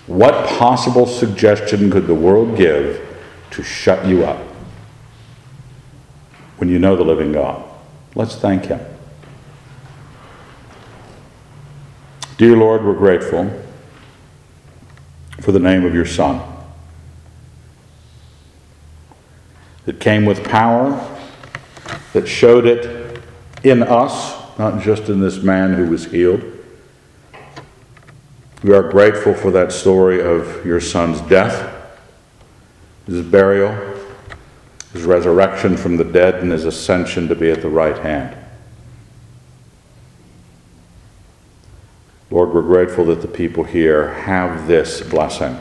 What 0.05 0.47
possible 0.47 1.05
suggestion 1.05 1.91
could 1.91 2.07
the 2.07 2.15
world 2.15 2.57
give 2.57 3.05
to 3.51 3.63
shut 3.63 4.05
you 4.05 4.23
up 4.23 4.39
when 6.55 6.69
you 6.69 6.79
know 6.79 6.95
the 6.95 7.03
living 7.03 7.33
God? 7.33 7.61
Let's 8.15 8.37
thank 8.37 8.67
Him. 8.67 8.79
Dear 12.37 12.55
Lord, 12.55 12.85
we're 12.85 12.93
grateful 12.93 13.61
for 15.41 15.51
the 15.51 15.59
name 15.59 15.83
of 15.83 15.93
your 15.93 16.05
Son. 16.05 16.41
That 19.83 19.99
came 19.99 20.23
with 20.23 20.45
power, 20.45 21.16
that 22.13 22.27
showed 22.27 22.65
it 22.65 23.21
in 23.63 23.83
us, 23.83 24.35
not 24.57 24.81
just 24.81 25.09
in 25.09 25.19
this 25.19 25.41
man 25.41 25.73
who 25.73 25.89
was 25.89 26.05
healed. 26.05 26.43
We 28.63 28.73
are 28.73 28.89
grateful 28.89 29.33
for 29.33 29.51
that 29.51 29.71
story 29.71 30.21
of 30.21 30.65
your 30.65 30.79
Son's 30.79 31.21
death, 31.21 31.73
his 33.05 33.25
burial, 33.25 33.75
his 34.93 35.03
resurrection 35.03 35.77
from 35.77 35.97
the 35.97 36.03
dead, 36.03 36.35
and 36.35 36.51
his 36.51 36.65
ascension 36.65 37.27
to 37.27 37.35
be 37.35 37.51
at 37.51 37.61
the 37.61 37.69
right 37.69 37.97
hand. 37.97 38.35
Lord, 42.31 42.53
we're 42.53 42.61
grateful 42.61 43.05
that 43.05 43.21
the 43.21 43.27
people 43.27 43.63
here 43.63 44.13
have 44.13 44.67
this 44.67 45.01
blessing. 45.01 45.57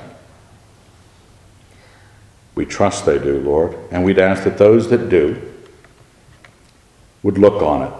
We 2.54 2.64
trust 2.64 3.04
they 3.04 3.18
do, 3.18 3.38
Lord, 3.40 3.76
and 3.90 4.04
we'd 4.04 4.18
ask 4.18 4.44
that 4.44 4.58
those 4.58 4.88
that 4.90 5.08
do 5.08 5.54
would 7.26 7.38
look 7.38 7.60
on 7.60 7.82
it, 7.82 7.92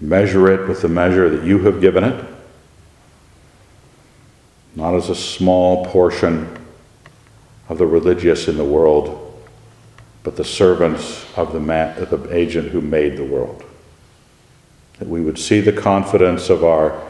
measure 0.00 0.50
it 0.50 0.68
with 0.68 0.82
the 0.82 0.88
measure 0.88 1.30
that 1.30 1.46
you 1.46 1.60
have 1.60 1.80
given 1.80 2.02
it, 2.02 2.24
not 4.74 4.94
as 4.94 5.08
a 5.08 5.14
small 5.14 5.86
portion 5.86 6.58
of 7.68 7.78
the 7.78 7.86
religious 7.86 8.48
in 8.48 8.56
the 8.56 8.64
world, 8.64 9.40
but 10.24 10.34
the 10.34 10.44
servants 10.44 11.24
of 11.36 11.52
the, 11.52 11.60
man, 11.60 11.94
the 12.10 12.36
agent 12.36 12.68
who 12.70 12.80
made 12.80 13.16
the 13.16 13.24
world 13.24 13.62
that 14.98 15.06
we 15.06 15.20
would 15.20 15.38
see 15.38 15.60
the 15.60 15.72
confidence 15.72 16.50
of 16.50 16.64
our 16.64 17.00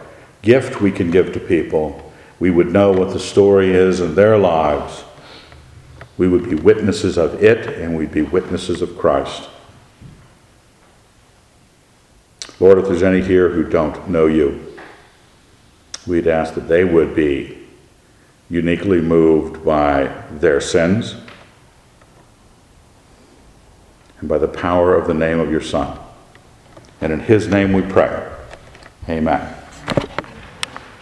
gift 0.43 0.83
we 0.83 0.93
can 0.93 1.11
give 1.11 1.33
to 1.33 1.41
people. 1.41 2.13
We 2.41 2.51
would 2.51 2.71
know 2.71 2.93
what 2.93 3.15
the 3.15 3.19
story 3.19 3.71
is 3.71 4.01
in 4.01 4.17
their 4.17 4.37
lives. 4.37 5.03
We 6.19 6.29
would 6.29 6.51
be 6.51 6.57
witnesses 6.57 7.17
of 7.17 7.43
it, 7.43 7.69
and 7.81 7.97
we'd 7.97 8.13
be 8.13 8.21
witnesses 8.21 8.83
of 8.83 8.99
Christ. 8.99 9.49
Lord, 12.63 12.79
if 12.79 12.85
there's 12.85 13.03
any 13.03 13.21
here 13.21 13.49
who 13.49 13.69
don't 13.69 14.09
know 14.09 14.27
you, 14.27 14.73
we'd 16.07 16.29
ask 16.29 16.55
that 16.55 16.69
they 16.69 16.85
would 16.85 17.13
be 17.13 17.59
uniquely 18.49 19.01
moved 19.01 19.65
by 19.65 20.05
their 20.31 20.61
sins 20.61 21.17
and 24.21 24.29
by 24.29 24.39
the 24.39 24.47
power 24.47 24.95
of 24.95 25.09
the 25.09 25.15
name 25.15 25.41
of 25.41 25.51
your 25.51 25.61
Son. 25.61 25.99
And 27.01 27.13
in 27.13 27.19
his 27.19 27.49
name 27.49 27.73
we 27.73 27.83
pray. 27.83 28.31
Amen. 29.09 29.52